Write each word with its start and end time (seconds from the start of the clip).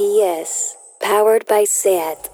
GPS, 0.00 0.76
powered 0.98 1.46
by 1.46 1.64
SAT. 1.64 2.29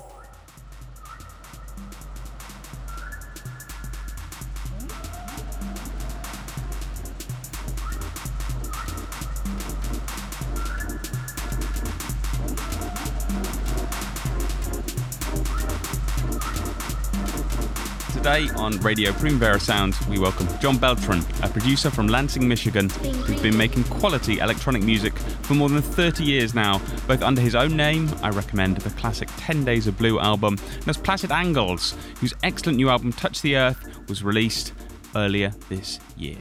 Today 18.27 18.49
on 18.57 18.77
Radio 18.81 19.13
Primavera 19.13 19.61
Sound, 19.61 19.95
we 20.11 20.19
welcome 20.19 20.49
John 20.59 20.79
Beltran, 20.79 21.25
a 21.45 21.49
producer 21.49 21.93
from 21.93 22.09
Lansing, 22.09 22.49
Michigan, 22.49 22.91
who's 22.91 23.41
been 23.41 23.57
making 23.57 23.85
quality 23.85 24.41
electronic 24.41 24.83
music 24.83 25.17
for 25.17 25.55
more 25.55 25.69
than 25.69 25.81
30 25.81 26.25
years 26.25 26.53
now, 26.53 26.83
both 27.07 27.23
under 27.23 27.41
his 27.41 27.55
own 27.55 27.77
name, 27.77 28.11
I 28.25 28.31
recommend 28.31 28.79
the 28.79 28.91
classic 28.99 29.29
10 29.37 29.65
Days 29.65 29.87
of 29.87 29.97
Blue 29.97 30.19
album, 30.19 30.59
and 30.75 30.89
as 30.89 30.97
Placid 30.97 31.31
Angles, 31.31 31.95
whose 32.19 32.34
excellent 32.43 32.79
new 32.79 32.91
album 32.91 33.12
Touch 33.12 33.43
the 33.43 33.55
Earth 33.55 33.81
was 34.09 34.25
released 34.25 34.73
earlier 35.15 35.53
this 35.69 36.01
year. 36.17 36.39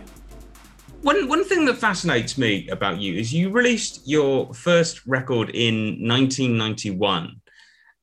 One, 1.04 1.28
one 1.28 1.46
thing 1.46 1.66
that 1.66 1.78
fascinates 1.78 2.36
me 2.36 2.68
about 2.70 3.00
you 3.00 3.14
is 3.14 3.32
you 3.32 3.52
released 3.52 4.02
your 4.08 4.52
first 4.56 5.06
record 5.06 5.52
in 5.52 6.00
1991. 6.02 7.42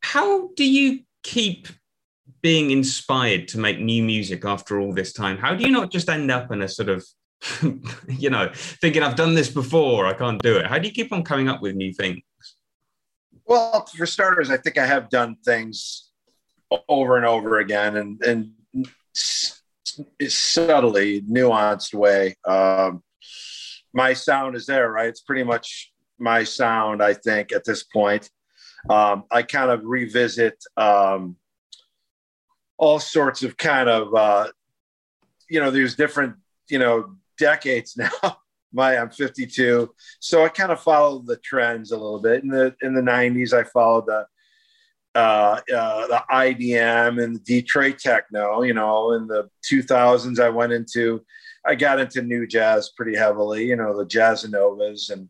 How 0.03 0.51
do 0.55 0.65
you 0.65 1.01
keep 1.25 1.67
being 2.43 2.71
inspired 2.71 3.49
to 3.49 3.59
make 3.59 3.79
new 3.79 4.03
music 4.03 4.45
after 4.45 4.81
all 4.81 4.93
this 4.93 5.13
time? 5.13 5.39
How 5.39 5.55
do 5.55 5.65
you 5.65 5.71
not 5.71 5.91
just 5.91 6.09
end 6.09 6.31
up 6.31 6.51
in 6.51 6.63
a 6.63 6.69
sort 6.69 6.89
of, 6.89 7.05
you 8.09 8.31
know, 8.31 8.51
thinking 8.55 9.03
I've 9.03 9.17
done 9.17 9.35
this 9.35 9.49
before, 9.49 10.07
I 10.07 10.15
can't 10.15 10.43
do 10.43 10.57
it? 10.57 10.67
How 10.67 10.79
do 10.79 10.87
you 10.87 10.95
keep 10.95 11.13
on 11.13 11.23
coming 11.23 11.49
up 11.49 11.63
with 11.63 11.75
new 11.77 11.93
things? 11.93 12.21
Well, 13.47 13.87
for 13.87 14.07
starters, 14.07 14.51
I 14.51 14.57
think 14.57 14.79
I 14.79 14.87
have 14.87 15.09
done 15.09 15.37
things 15.45 16.11
over 16.89 17.17
and 17.17 17.27
over 17.27 17.59
again 17.59 17.97
and, 17.97 18.23
and 18.25 18.51
subtly 20.29 21.23
nuanced 21.23 21.95
way. 21.95 22.37
Um, 22.47 23.03
my 23.93 24.15
sound 24.15 24.57
is 24.57 24.67
there, 24.67 24.91
right? 24.91 25.09
It's 25.09 25.21
pretty 25.21 25.45
much 25.45 25.93
my 26.19 26.45
sound, 26.45 27.03
I 27.03 27.15
think, 27.15 27.53
at 27.53 27.65
this 27.65 27.83
point. 27.85 28.31
Um, 28.89 29.25
I 29.31 29.43
kind 29.43 29.71
of 29.71 29.85
revisit 29.85 30.57
um, 30.77 31.37
all 32.83 32.99
sorts 32.99 33.45
of 33.45 33.57
kind 33.57 33.89
of 33.89 34.13
uh, 34.13 34.49
you 35.49 35.61
know 35.61 35.71
there's 35.71 35.95
different 35.95 36.35
you 36.69 36.81
know 36.81 37.15
decades 37.39 37.97
now. 37.97 38.39
My 38.75 38.97
i'm 38.97 39.11
52 39.11 39.95
so 40.19 40.45
i 40.45 40.49
kind 40.49 40.73
of 40.73 40.81
followed 40.81 41.27
the 41.27 41.37
trends 41.37 41.93
a 41.93 41.97
little 41.97 42.21
bit. 42.21 42.43
In 42.43 42.49
the 42.49 42.75
in 42.83 42.95
the 42.95 43.03
90s 43.03 43.53
i 43.53 43.63
followed 43.63 44.07
the 44.07 44.27
uh, 45.15 45.61
uh, 45.77 46.07
the 46.07 46.25
idm 46.33 47.23
and 47.23 47.37
the 47.37 47.41
detroit 47.41 47.99
techno 47.99 48.63
you 48.63 48.75
know. 48.75 49.13
In 49.13 49.29
the 49.29 49.49
2000s 49.71 50.41
i 50.41 50.49
went 50.49 50.73
into 50.73 51.23
i 51.65 51.75
got 51.75 52.01
into 52.01 52.23
new 52.23 52.47
jazz 52.47 52.91
pretty 52.97 53.17
heavily 53.17 53.67
you 53.67 53.77
know 53.77 53.97
the 53.97 54.07
Jazzanovas 54.07 55.11
and 55.11 55.29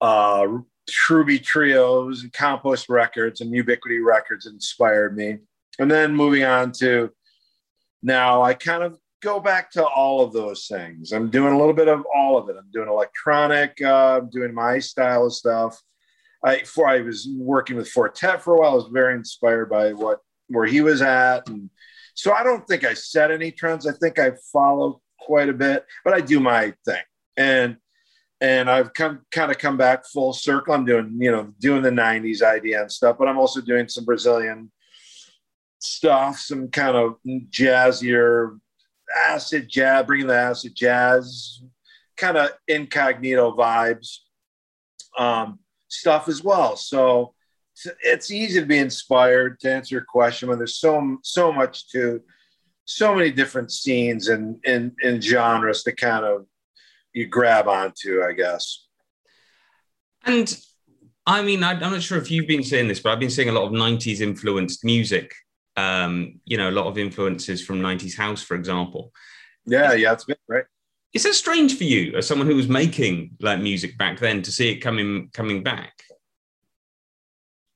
uh 0.00 0.46
Truby 0.88 1.38
trios 1.38 2.22
and 2.22 2.32
compost 2.32 2.88
records 2.88 3.40
and 3.40 3.52
ubiquity 3.52 3.98
records 3.98 4.46
inspired 4.46 5.16
me 5.16 5.38
and 5.78 5.90
then 5.90 6.14
moving 6.14 6.44
on 6.44 6.72
to 6.72 7.10
now, 8.02 8.42
I 8.42 8.54
kind 8.54 8.82
of 8.82 8.98
go 9.22 9.40
back 9.40 9.70
to 9.72 9.84
all 9.84 10.20
of 10.20 10.32
those 10.32 10.66
things. 10.66 11.12
I'm 11.12 11.30
doing 11.30 11.52
a 11.52 11.58
little 11.58 11.74
bit 11.74 11.88
of 11.88 12.04
all 12.14 12.38
of 12.38 12.48
it. 12.48 12.56
I'm 12.56 12.70
doing 12.72 12.88
electronic, 12.88 13.80
uh, 13.82 14.18
I'm 14.18 14.30
doing 14.30 14.54
my 14.54 14.78
style 14.78 15.26
of 15.26 15.34
stuff. 15.34 15.80
I, 16.44 16.60
before 16.60 16.88
I 16.88 17.00
was 17.00 17.28
working 17.36 17.76
with 17.76 17.88
Four 17.88 18.08
Tet 18.08 18.42
for 18.42 18.54
a 18.54 18.60
while, 18.60 18.70
I 18.70 18.74
was 18.74 18.88
very 18.92 19.14
inspired 19.14 19.68
by 19.68 19.92
what 19.92 20.20
where 20.46 20.66
he 20.66 20.80
was 20.80 21.02
at, 21.02 21.48
and 21.48 21.68
so 22.14 22.32
I 22.32 22.42
don't 22.42 22.66
think 22.66 22.84
I 22.84 22.94
set 22.94 23.30
any 23.30 23.50
trends. 23.50 23.86
I 23.86 23.92
think 23.92 24.18
I 24.18 24.32
follow 24.52 25.02
quite 25.20 25.48
a 25.48 25.52
bit, 25.52 25.84
but 26.04 26.14
I 26.14 26.20
do 26.20 26.38
my 26.38 26.72
thing, 26.84 27.02
and 27.36 27.76
and 28.40 28.70
I've 28.70 28.94
come 28.94 29.22
kind 29.32 29.50
of 29.50 29.58
come 29.58 29.76
back 29.76 30.06
full 30.06 30.32
circle. 30.32 30.74
I'm 30.74 30.84
doing 30.84 31.16
you 31.18 31.32
know 31.32 31.52
doing 31.58 31.82
the 31.82 31.90
'90s 31.90 32.40
IDM 32.40 32.88
stuff, 32.90 33.16
but 33.18 33.26
I'm 33.26 33.38
also 33.38 33.60
doing 33.60 33.88
some 33.88 34.04
Brazilian 34.04 34.70
stuff, 35.78 36.38
some 36.38 36.68
kind 36.68 36.96
of 36.96 37.16
jazzier 37.50 38.58
acid 39.28 39.68
jazz, 39.68 40.06
bringing 40.06 40.26
the 40.26 40.36
acid 40.36 40.74
jazz, 40.74 41.62
kind 42.16 42.36
of 42.36 42.50
incognito 42.66 43.56
vibes 43.56 44.18
um, 45.18 45.58
stuff 45.88 46.28
as 46.28 46.42
well. 46.42 46.76
So 46.76 47.34
it's 48.02 48.30
easy 48.30 48.60
to 48.60 48.66
be 48.66 48.78
inspired 48.78 49.60
to 49.60 49.72
answer 49.72 49.94
your 49.94 50.04
question 50.04 50.48
when 50.48 50.58
there's 50.58 50.78
so 50.78 51.18
so 51.22 51.52
much 51.52 51.88
to 51.90 52.20
so 52.84 53.14
many 53.14 53.30
different 53.30 53.70
scenes 53.70 54.28
and 54.28 54.56
and, 54.64 54.92
and 55.02 55.22
genres 55.22 55.84
to 55.84 55.92
kind 55.92 56.24
of 56.24 56.46
you 57.12 57.26
grab 57.26 57.68
onto, 57.68 58.22
I 58.22 58.32
guess. 58.32 58.86
And 60.24 60.58
I 61.26 61.42
mean, 61.42 61.62
I, 61.62 61.72
am 61.72 61.92
not 61.92 62.02
sure 62.02 62.18
if 62.18 62.30
you've 62.30 62.46
been 62.46 62.62
seeing 62.64 62.88
this, 62.88 63.00
but 63.00 63.12
I've 63.12 63.20
been 63.20 63.30
seeing 63.30 63.48
a 63.48 63.52
lot 63.52 63.64
of 63.64 63.72
90s 63.72 64.20
influenced 64.20 64.84
music 64.84 65.34
um, 65.78 66.40
you 66.44 66.56
know, 66.56 66.68
a 66.68 66.72
lot 66.72 66.86
of 66.86 66.98
influences 66.98 67.64
from 67.64 67.80
90s 67.80 68.16
house, 68.16 68.42
for 68.42 68.56
example. 68.56 69.12
Yeah, 69.64 69.92
yeah, 69.92 70.12
it's 70.12 70.24
been 70.24 70.36
right. 70.48 70.64
Is 71.14 71.22
that 71.22 71.34
strange 71.34 71.78
for 71.78 71.84
you, 71.84 72.16
as 72.16 72.26
someone 72.26 72.48
who 72.48 72.56
was 72.56 72.68
making 72.68 73.36
like 73.40 73.60
music 73.60 73.96
back 73.96 74.18
then, 74.18 74.42
to 74.42 74.52
see 74.52 74.70
it 74.70 74.80
coming 74.80 75.30
coming 75.32 75.62
back? 75.62 75.92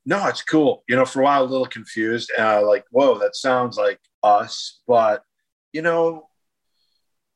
No, 0.04 0.26
it's 0.26 0.42
cool. 0.42 0.82
You 0.88 0.96
know, 0.96 1.04
for 1.04 1.20
a 1.20 1.24
while, 1.24 1.44
a 1.44 1.44
little 1.44 1.66
confused. 1.66 2.32
Uh, 2.36 2.66
like, 2.66 2.84
whoa, 2.90 3.18
that 3.18 3.36
sounds 3.36 3.76
like 3.78 4.00
us. 4.22 4.80
But 4.86 5.22
you 5.72 5.82
know, 5.82 6.28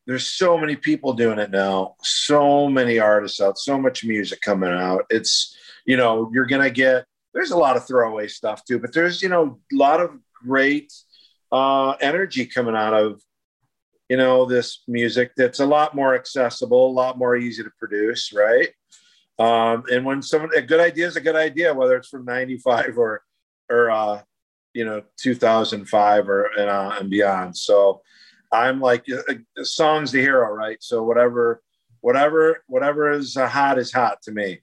there's 0.06 0.26
so 0.26 0.58
many 0.58 0.74
people 0.74 1.12
doing 1.12 1.38
it 1.38 1.50
now. 1.50 1.94
So 2.02 2.68
many 2.68 2.98
artists 2.98 3.40
out. 3.40 3.58
So 3.58 3.78
much 3.78 4.04
music 4.04 4.40
coming 4.40 4.72
out. 4.72 5.04
It's 5.10 5.56
you 5.86 5.96
know, 5.96 6.28
you're 6.34 6.46
gonna 6.46 6.70
get. 6.70 7.06
There's 7.32 7.52
a 7.52 7.58
lot 7.58 7.76
of 7.76 7.86
throwaway 7.86 8.28
stuff 8.28 8.64
too, 8.64 8.80
but 8.80 8.92
there's 8.92 9.22
you 9.22 9.28
know 9.28 9.60
a 9.72 9.76
lot 9.76 10.00
of 10.00 10.10
great 10.46 10.92
uh, 11.52 11.92
energy 12.00 12.46
coming 12.46 12.76
out 12.76 12.94
of 12.94 13.20
you 14.08 14.16
know 14.16 14.44
this 14.44 14.82
music 14.86 15.32
that's 15.36 15.60
a 15.60 15.66
lot 15.66 15.94
more 15.94 16.14
accessible 16.14 16.90
a 16.90 16.92
lot 16.92 17.18
more 17.18 17.36
easy 17.36 17.62
to 17.62 17.70
produce 17.78 18.32
right? 18.32 18.70
Um, 19.38 19.84
and 19.92 20.04
when 20.04 20.22
someone 20.22 20.50
a 20.56 20.62
good 20.62 20.80
idea 20.80 21.06
is 21.06 21.16
a 21.16 21.20
good 21.20 21.36
idea 21.36 21.74
whether 21.74 21.96
it's 21.96 22.08
from 22.08 22.24
95 22.24 22.98
or 22.98 23.22
or 23.68 23.90
uh, 23.90 24.22
you 24.74 24.84
know 24.84 25.02
2005 25.18 26.28
or 26.28 26.44
and, 26.58 26.70
uh, 26.70 26.96
and 27.00 27.10
beyond. 27.10 27.56
So 27.56 28.02
i'm 28.52 28.80
like 28.80 29.04
uh, 29.10 29.34
the 29.56 29.64
song's 29.64 30.12
the 30.12 30.20
hero 30.20 30.48
right? 30.52 30.78
So 30.80 31.02
whatever 31.02 31.62
whatever 32.00 32.62
whatever 32.68 33.10
is 33.10 33.34
hot 33.34 33.78
is 33.78 33.92
hot 33.92 34.22
to 34.22 34.32
me 34.32 34.60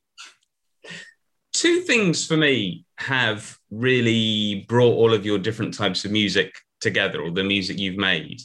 two 1.63 1.79
things 1.79 2.27
for 2.27 2.35
me 2.35 2.85
have 2.97 3.57
really 3.71 4.65
brought 4.67 4.97
all 4.97 5.13
of 5.13 5.25
your 5.25 5.39
different 5.39 5.73
types 5.73 6.03
of 6.03 6.11
music 6.11 6.53
together, 6.81 7.21
or 7.21 7.31
the 7.31 7.41
music 7.41 7.79
you've 7.79 7.95
made. 7.95 8.41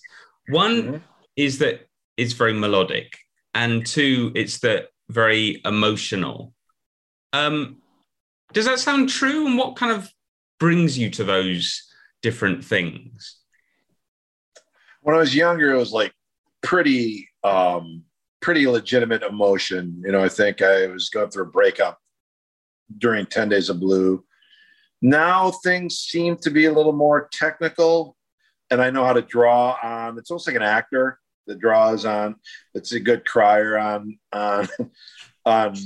One 0.50 0.82
mm-hmm. 0.82 0.96
is 1.34 1.58
that 1.58 1.88
it's 2.16 2.34
very 2.34 2.52
melodic, 2.52 3.18
and 3.54 3.84
two, 3.84 4.30
it's 4.36 4.60
that 4.60 4.90
very 5.10 5.60
emotional. 5.64 6.54
Um, 7.32 7.78
does 8.52 8.66
that 8.66 8.78
sound 8.78 9.08
true? 9.08 9.48
And 9.48 9.58
what 9.58 9.74
kind 9.74 9.90
of 9.90 10.08
brings 10.60 10.96
you 10.96 11.10
to 11.10 11.24
those 11.24 11.82
different 12.22 12.64
things? 12.64 13.40
When 15.00 15.16
I 15.16 15.18
was 15.18 15.34
younger, 15.34 15.72
it 15.72 15.76
was 15.76 15.90
like 15.90 16.12
pretty, 16.62 17.28
um, 17.42 18.04
pretty 18.40 18.68
legitimate 18.68 19.24
emotion. 19.24 20.02
You 20.06 20.12
know, 20.12 20.22
I 20.22 20.28
think 20.28 20.62
I 20.62 20.86
was 20.86 21.08
going 21.10 21.30
through 21.30 21.48
a 21.48 21.50
breakup 21.50 21.98
during 22.96 23.26
10 23.26 23.48
Days 23.50 23.68
of 23.68 23.80
Blue. 23.80 24.24
Now 25.00 25.50
things 25.50 25.98
seem 25.98 26.36
to 26.38 26.50
be 26.50 26.64
a 26.64 26.72
little 26.72 26.92
more 26.92 27.28
technical, 27.32 28.16
and 28.70 28.80
I 28.80 28.90
know 28.90 29.04
how 29.04 29.12
to 29.12 29.22
draw 29.22 29.76
on. 29.82 30.18
It's 30.18 30.30
almost 30.30 30.46
like 30.46 30.56
an 30.56 30.62
actor 30.62 31.18
that 31.46 31.60
draws 31.60 32.04
on. 32.04 32.36
It's 32.74 32.92
a 32.92 33.00
good 33.00 33.24
crier 33.24 33.78
on 33.78 34.18
on 34.32 34.68
on 35.44 35.76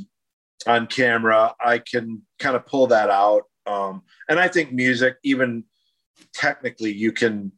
on 0.66 0.87
camera. 0.87 1.54
I 1.62 1.78
can 1.78 2.22
kind 2.38 2.56
of 2.56 2.66
pull 2.66 2.87
that 2.88 3.10
out, 3.10 3.43
um, 3.66 4.02
and 4.28 4.40
I 4.40 4.48
think 4.48 4.72
music, 4.72 5.16
even 5.22 5.64
technically, 6.32 6.93
you 6.93 7.12
can 7.12 7.52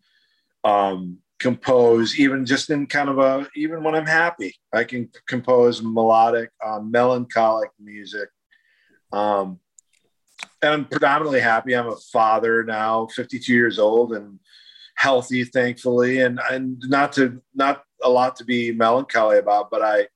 um, 0.65 1.19
compose 1.39 2.19
even 2.19 2.47
just 2.47 2.71
in 2.71 2.87
kind 2.87 3.09
of 3.09 3.19
a 3.19 3.47
even 3.55 3.85
when 3.85 3.95
I'm 3.95 4.07
happy. 4.07 4.57
I 4.73 4.83
can 4.83 5.09
compose 5.29 5.83
melodic, 5.83 6.51
uh, 6.65 6.81
melancholic 6.81 7.71
music 7.79 8.29
um, 9.13 9.61
and 10.63 10.73
I'm 10.73 10.85
predominantly 10.87 11.41
happy. 11.41 11.75
I'm 11.75 11.89
a 11.89 11.97
father 11.97 12.65
now, 12.65 13.07
52 13.15 13.53
years 13.53 13.79
old, 13.79 14.13
and 14.13 14.39
healthy, 14.97 15.45
thankfully, 15.45 16.21
and 16.21 16.41
and 16.51 16.83
not 16.87 17.13
to 17.15 17.43
not 17.55 17.83
a 18.03 18.09
lot 18.09 18.37
to 18.37 18.45
be 18.45 18.73
melancholy 18.73 19.39
about, 19.39 19.71
but 19.71 19.83
I 19.83 20.07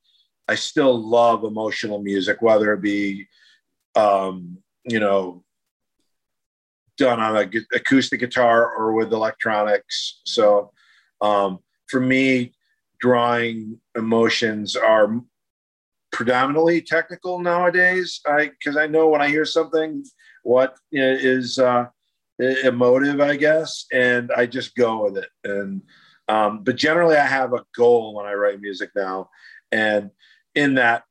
I 0.49 0.55
still 0.55 0.99
love 0.99 1.44
emotional 1.44 2.02
music, 2.02 2.40
whether 2.40 2.73
it 2.73 2.81
be 2.81 3.29
um, 3.94 4.58
you 4.85 5.00
know, 5.00 5.44
done 6.96 7.20
on 7.20 7.37
a 7.37 7.76
acoustic 7.76 8.20
guitar 8.20 8.75
or 8.75 8.93
with 8.93 9.12
electronics. 9.12 10.20
So 10.25 10.73
um, 11.20 11.58
for 11.88 12.00
me, 12.00 12.52
drawing 13.00 13.81
emotions 13.96 14.76
are 14.76 15.20
predominantly 16.13 16.81
technical 16.81 17.39
nowadays. 17.39 18.21
I 18.27 18.51
because 18.59 18.77
I 18.77 18.87
know 18.87 19.09
when 19.09 19.23
I 19.23 19.29
hear 19.29 19.45
something, 19.45 20.05
what 20.43 20.77
is 20.93 21.59
uh, 21.59 21.87
emotive, 22.39 23.21
I 23.21 23.37
guess, 23.37 23.87
and 23.93 24.31
I 24.37 24.47
just 24.47 24.75
go 24.75 25.05
with 25.05 25.19
it. 25.19 25.29
And 25.45 25.83
um, 26.29 26.63
but 26.63 26.77
generally, 26.77 27.17
I 27.17 27.27
have 27.27 27.53
a 27.53 27.65
goal 27.77 28.15
when 28.15 28.27
I 28.27 28.35
write 28.35 28.61
music 28.61 28.91
now, 28.95 29.31
and 29.73 30.11
in 30.55 30.75
that 30.75 31.05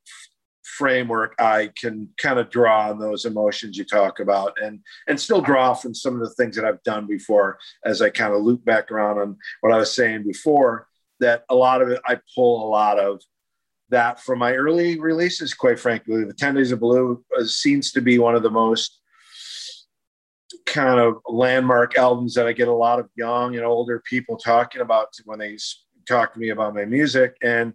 framework, 0.78 1.34
I 1.40 1.72
can 1.80 2.10
kind 2.18 2.38
of 2.38 2.52
draw 2.52 2.90
on 2.90 3.00
those 3.00 3.26
emotions 3.26 3.78
you 3.78 3.84
talk 3.84 4.20
about, 4.20 4.58
and 4.62 4.80
and 5.08 5.20
still 5.20 5.42
draw 5.42 5.74
from 5.74 5.96
some 5.96 6.16
of 6.16 6.22
the 6.22 6.34
things 6.36 6.56
that 6.56 6.66
I've 6.66 6.84
done 6.84 7.08
before. 7.08 7.58
As 7.84 8.02
I 8.02 8.10
kind 8.10 8.34
of 8.34 8.44
loop 8.44 8.64
back 8.64 8.92
around 8.92 9.18
on 9.20 9.38
what 9.62 9.74
I 9.74 9.78
was 9.78 9.96
saying 9.96 10.24
before, 10.24 10.88
that 11.20 11.44
a 11.50 11.56
lot 11.56 11.82
of 11.82 11.90
it 11.90 12.02
I 12.06 12.20
pull 12.36 12.68
a 12.68 12.70
lot 12.70 13.00
of 13.00 13.22
that 13.89 14.19
from 14.19 14.39
my 14.39 14.54
early 14.54 15.00
releases. 15.00 15.54
Quite 15.54 15.80
frankly, 15.80 16.24
the 16.24 16.34
Ten 16.34 16.56
Days 16.56 16.72
of 16.72 16.80
Blue 16.80 17.24
seems 17.45 17.92
to 17.94 18.01
be 18.01 18.19
one 18.19 18.36
of 18.36 18.44
the 18.44 18.51
most 18.51 19.00
kind 20.66 21.00
of 21.00 21.16
landmark 21.28 21.98
albums 21.98 22.34
that 22.36 22.48
I 22.48 22.54
get 22.54 22.68
a 22.68 22.74
lot 22.74 23.00
of 23.00 23.10
young 23.16 23.56
and 23.56 23.66
older 23.66 24.01
people 24.07 24.38
talking 24.38 24.81
about 24.81 25.07
when 25.25 25.39
they 25.39 25.57
talk 26.07 26.34
to 26.34 26.39
me 26.39 26.50
about 26.50 26.75
my 26.75 26.86
music. 26.86 27.36
And 27.42 27.74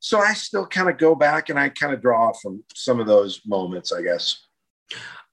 so 0.00 0.18
I 0.18 0.34
still 0.34 0.66
kind 0.66 0.88
of 0.88 0.98
go 0.98 1.14
back 1.14 1.48
and 1.48 1.58
I 1.58 1.68
kind 1.68 1.94
of 1.94 2.02
draw 2.02 2.32
from 2.32 2.64
some 2.74 3.00
of 3.00 3.06
those 3.06 3.40
moments, 3.46 3.92
I 3.92 4.02
guess. 4.02 4.46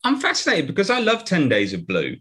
I'm 0.03 0.19
fascinated 0.19 0.67
because 0.67 0.89
I 0.89 0.99
love 0.99 1.25
10 1.25 1.49
Days 1.49 1.73
of 1.73 1.85
Blue 1.87 2.15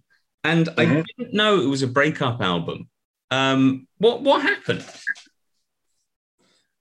and 0.44 0.66
mm-hmm. 0.66 0.80
I 0.80 1.04
didn't 1.18 1.34
know 1.34 1.60
it 1.60 1.66
was 1.66 1.82
a 1.82 1.88
breakup 1.88 2.40
album. 2.40 2.88
Um, 3.30 3.86
what, 3.98 4.22
what 4.22 4.42
happened? 4.42 4.84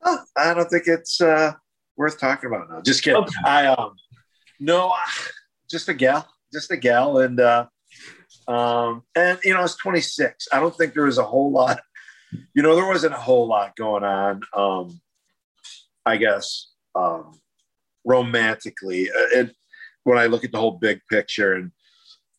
Oh, 0.03 0.19
I 0.37 0.53
don't 0.53 0.69
think 0.69 0.87
it's 0.87 1.21
uh, 1.21 1.53
worth 1.95 2.19
talking 2.19 2.47
about 2.47 2.69
now. 2.69 2.81
Just 2.81 3.03
kidding. 3.03 3.21
Okay. 3.21 3.33
I, 3.45 3.67
um, 3.67 3.95
no, 4.59 4.93
just 5.69 5.89
a 5.89 5.93
gal, 5.93 6.27
just 6.53 6.71
a 6.71 6.77
gal. 6.77 7.19
And, 7.19 7.39
uh, 7.39 7.67
um, 8.47 9.03
and 9.15 9.39
you 9.43 9.53
know, 9.53 9.59
I 9.59 9.63
was 9.63 9.75
26. 9.75 10.47
I 10.51 10.59
don't 10.59 10.75
think 10.75 10.93
there 10.93 11.03
was 11.03 11.17
a 11.17 11.23
whole 11.23 11.51
lot, 11.51 11.79
you 12.53 12.61
know, 12.61 12.75
there 12.75 12.87
wasn't 12.87 13.13
a 13.13 13.17
whole 13.17 13.47
lot 13.47 13.75
going 13.75 14.03
on. 14.03 14.41
Um, 14.53 15.01
I 16.07 16.15
guess, 16.15 16.71
um, 16.95 17.37
romantically. 18.05 19.11
Uh, 19.11 19.39
and 19.39 19.51
when 20.03 20.17
I 20.17 20.27
look 20.27 20.45
at 20.45 20.53
the 20.53 20.57
whole 20.57 20.77
big 20.79 21.01
picture 21.11 21.53
and 21.53 21.71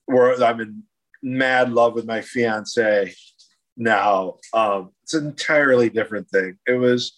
where 0.06 0.43
I'm 0.43 0.61
in 0.61 0.82
mad 1.22 1.70
love 1.70 1.94
with 1.94 2.06
my 2.06 2.22
fiance 2.22 3.14
now, 3.76 4.37
um, 4.54 4.90
it's 5.02 5.12
an 5.12 5.26
entirely 5.26 5.90
different 5.90 6.31
thing. 6.31 6.56
It 6.66 6.78
was, 6.78 7.18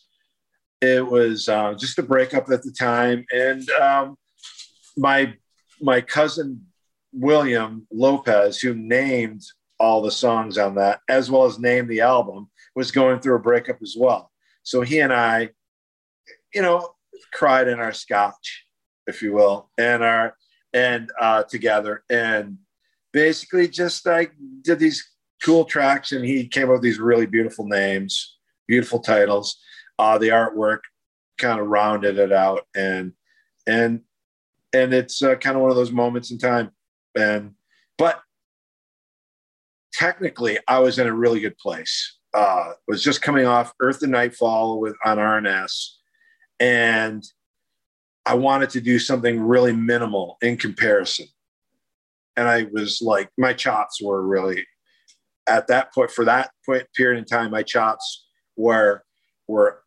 it 0.80 1.06
was 1.06 1.48
uh, 1.48 1.74
just 1.74 1.98
a 1.98 2.02
breakup 2.02 2.50
at 2.50 2.62
the 2.62 2.72
time, 2.72 3.24
and 3.32 3.68
um, 3.70 4.16
my 4.96 5.34
my 5.80 6.00
cousin 6.00 6.66
William 7.12 7.86
Lopez, 7.90 8.58
who 8.58 8.74
named 8.74 9.42
all 9.78 10.02
the 10.02 10.10
songs 10.10 10.58
on 10.58 10.74
that, 10.76 11.00
as 11.08 11.30
well 11.30 11.44
as 11.44 11.58
named 11.58 11.88
the 11.88 12.00
album, 12.00 12.50
was 12.74 12.90
going 12.90 13.20
through 13.20 13.36
a 13.36 13.40
breakup 13.40 13.78
as 13.82 13.94
well. 13.98 14.30
So 14.62 14.82
he 14.82 15.00
and 15.00 15.12
I, 15.12 15.50
you 16.54 16.62
know, 16.62 16.94
cried 17.32 17.68
in 17.68 17.80
our 17.80 17.92
scotch, 17.92 18.66
if 19.06 19.22
you 19.22 19.32
will, 19.32 19.70
and 19.78 20.02
our 20.02 20.36
and 20.72 21.10
uh, 21.20 21.42
together, 21.42 22.04
and 22.10 22.58
basically 23.12 23.68
just 23.68 24.06
like 24.06 24.32
did 24.62 24.78
these 24.78 25.04
cool 25.42 25.64
tracks, 25.64 26.12
and 26.12 26.24
he 26.24 26.46
came 26.46 26.64
up 26.64 26.74
with 26.74 26.82
these 26.82 26.98
really 26.98 27.26
beautiful 27.26 27.66
names, 27.66 28.36
beautiful 28.68 29.00
titles. 29.00 29.58
Uh, 30.00 30.18
the 30.18 30.28
artwork 30.28 30.80
kind 31.38 31.60
of 31.60 31.66
rounded 31.66 32.18
it 32.18 32.32
out, 32.32 32.66
and 32.74 33.12
and 33.66 34.00
and 34.72 34.94
it's 34.94 35.22
uh, 35.22 35.34
kind 35.36 35.56
of 35.56 35.62
one 35.62 35.70
of 35.70 35.76
those 35.76 35.92
moments 35.92 36.30
in 36.30 36.38
time 36.38 36.70
and 37.16 37.54
but 37.98 38.20
technically 39.92 40.58
I 40.68 40.78
was 40.78 40.98
in 40.98 41.06
a 41.06 41.12
really 41.12 41.40
good 41.40 41.58
place. 41.58 42.16
Uh, 42.32 42.74
was 42.86 43.02
just 43.02 43.22
coming 43.22 43.44
off 43.44 43.74
Earth 43.80 44.02
and 44.02 44.12
Nightfall 44.12 44.78
with 44.80 44.94
on 45.04 45.18
RNS, 45.18 45.88
and 46.60 47.24
I 48.24 48.34
wanted 48.34 48.70
to 48.70 48.80
do 48.80 49.00
something 49.00 49.40
really 49.40 49.72
minimal 49.72 50.38
in 50.40 50.56
comparison. 50.56 51.26
And 52.36 52.46
I 52.46 52.68
was 52.72 53.02
like, 53.02 53.30
my 53.36 53.52
chops 53.52 54.00
were 54.00 54.22
really 54.22 54.64
at 55.48 55.66
that 55.66 55.92
point 55.92 56.12
for 56.12 56.24
that 56.24 56.52
point 56.64 56.86
period 56.96 57.18
in 57.18 57.24
time. 57.24 57.50
My 57.50 57.64
chops 57.64 58.26
were 58.56 59.02
were 59.48 59.82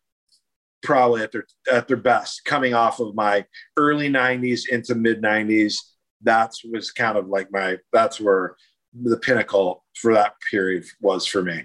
probably 0.84 1.22
at 1.22 1.32
their 1.32 1.46
at 1.70 1.88
their 1.88 1.96
best, 1.96 2.44
coming 2.44 2.74
off 2.74 3.00
of 3.00 3.14
my 3.14 3.44
early 3.76 4.08
'90s 4.08 4.68
into 4.70 4.94
mid 4.94 5.20
'90s 5.20 5.74
that 6.22 6.52
was 6.70 6.90
kind 6.90 7.18
of 7.18 7.28
like 7.28 7.48
my 7.50 7.78
that's 7.92 8.20
where 8.20 8.56
the 9.02 9.16
pinnacle 9.16 9.84
for 9.94 10.14
that 10.14 10.34
period 10.50 10.84
was 11.00 11.26
for 11.26 11.42
me. 11.42 11.64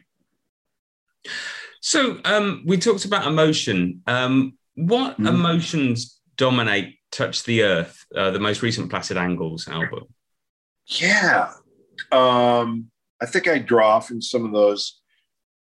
So 1.81 2.19
um, 2.25 2.63
we 2.65 2.77
talked 2.77 3.05
about 3.05 3.27
emotion. 3.27 4.01
Um, 4.07 4.57
what 4.75 5.13
mm-hmm. 5.13 5.27
emotions 5.27 6.19
dominate 6.35 6.95
touch 7.11 7.43
the 7.43 7.63
earth 7.63 8.05
uh, 8.15 8.31
the 8.31 8.39
most 8.39 8.61
recent 8.61 8.89
placid 8.89 9.17
angles 9.17 9.67
album? 9.67 10.05
Yeah. 10.87 11.51
Um, 12.11 12.89
i 13.21 13.25
think 13.25 13.47
i 13.47 13.59
draw 13.59 13.99
from 13.99 14.21
some 14.21 14.45
of 14.45 14.53
those 14.53 15.01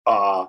uh, 0.07 0.47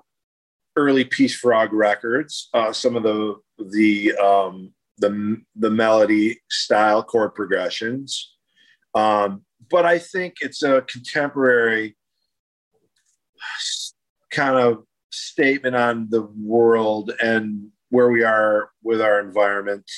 early 0.77 1.03
Peacefrog 1.03 1.69
records 1.71 2.49
uh, 2.53 2.71
some 2.71 2.95
of 2.95 3.03
the 3.03 3.35
the 3.57 4.15
um, 4.15 4.71
the 4.99 5.41
the 5.55 5.69
melody 5.69 6.39
style 6.49 7.03
chord 7.03 7.35
progressions. 7.35 8.35
Um, 8.93 9.43
but 9.69 9.85
I 9.85 9.99
think 9.99 10.35
it's 10.41 10.63
a 10.63 10.81
contemporary 10.81 11.97
kind 14.31 14.55
of 14.55 14.83
statement 15.11 15.75
on 15.75 16.07
the 16.09 16.21
world 16.21 17.11
and 17.21 17.69
where 17.89 18.09
we 18.09 18.23
are 18.23 18.69
with 18.83 19.01
our 19.01 19.19
environment 19.19 19.89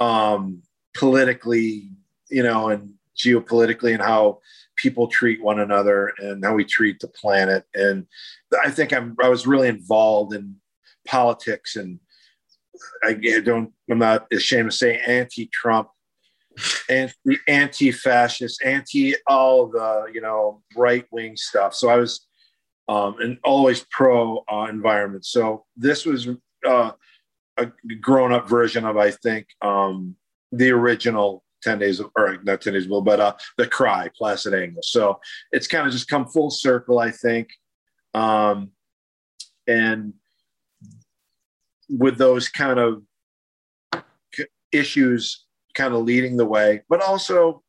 um, 0.00 0.62
politically, 0.94 1.90
you 2.30 2.42
know, 2.42 2.68
and 2.68 2.94
geopolitically, 3.16 3.92
and 3.92 4.02
how 4.02 4.40
people 4.78 5.08
treat 5.08 5.42
one 5.42 5.60
another 5.60 6.12
and 6.18 6.44
how 6.44 6.54
we 6.54 6.64
treat 6.64 7.00
the 7.00 7.08
planet. 7.08 7.64
And 7.74 8.06
I 8.64 8.70
think 8.70 8.92
I'm, 8.92 9.16
I 9.22 9.28
was 9.28 9.46
really 9.46 9.68
involved 9.68 10.34
in 10.34 10.56
politics 11.06 11.76
and 11.76 11.98
I 13.02 13.14
don't, 13.44 13.72
I'm 13.90 13.98
not 13.98 14.26
ashamed 14.32 14.70
to 14.70 14.76
say 14.76 15.00
anti-Trump 15.06 15.88
anti 16.88 17.38
anti-fascist, 17.46 18.62
anti 18.64 19.14
all 19.26 19.68
the 19.68 20.06
you 20.12 20.20
know 20.20 20.62
right 20.76 21.06
wing 21.10 21.36
stuff. 21.36 21.74
So 21.74 21.88
I 21.88 21.96
was 21.96 22.26
um, 22.88 23.16
and 23.20 23.38
always 23.44 23.84
pro 23.90 24.44
uh, 24.50 24.66
environment. 24.68 25.24
So 25.24 25.64
this 25.76 26.04
was 26.04 26.28
uh, 26.66 26.92
a 27.56 27.66
grown 28.00 28.32
up 28.32 28.48
version 28.48 28.84
of 28.84 28.96
I 28.96 29.10
think 29.10 29.46
um, 29.60 30.16
the 30.52 30.70
original 30.70 31.44
10 31.62 31.78
days 31.78 32.00
or 32.00 32.38
not 32.44 32.60
10 32.60 32.72
days 32.72 32.88
of 32.90 33.04
but 33.04 33.20
uh, 33.20 33.34
the 33.56 33.66
cry 33.66 34.10
placid 34.16 34.54
angle 34.54 34.82
so 34.82 35.18
it's 35.52 35.66
kind 35.66 35.86
of 35.86 35.92
just 35.92 36.08
come 36.08 36.26
full 36.26 36.50
circle 36.50 36.98
i 36.98 37.10
think 37.10 37.48
um, 38.14 38.70
and 39.66 40.14
with 41.88 42.18
those 42.18 42.48
kind 42.48 42.78
of 42.78 43.02
issues 44.72 45.46
kind 45.74 45.94
of 45.94 46.02
leading 46.02 46.36
the 46.36 46.44
way, 46.46 46.82
but 46.88 47.02
also 47.02 47.62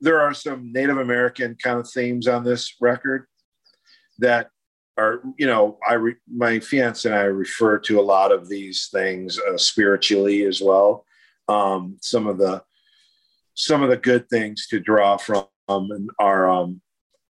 there 0.00 0.20
are 0.20 0.32
some 0.32 0.72
Native 0.72 0.98
American 0.98 1.56
kind 1.62 1.78
of 1.78 1.90
themes 1.90 2.26
on 2.26 2.44
this 2.44 2.76
record 2.80 3.26
that 4.18 4.48
are, 4.96 5.22
you 5.36 5.46
know, 5.46 5.78
I 5.86 5.94
re, 5.94 6.14
my 6.32 6.60
fiance 6.60 7.08
and 7.08 7.18
I 7.18 7.24
refer 7.24 7.78
to 7.80 8.00
a 8.00 8.02
lot 8.02 8.32
of 8.32 8.48
these 8.48 8.88
things 8.92 9.38
uh, 9.38 9.56
spiritually 9.56 10.44
as 10.44 10.60
well. 10.62 11.04
Um, 11.48 11.96
some 12.00 12.26
of 12.26 12.38
the 12.38 12.62
some 13.54 13.82
of 13.82 13.90
the 13.90 13.96
good 13.96 14.28
things 14.28 14.66
to 14.68 14.80
draw 14.80 15.16
from 15.16 15.46
and 15.68 16.10
our 16.18 16.50
um, 16.50 16.80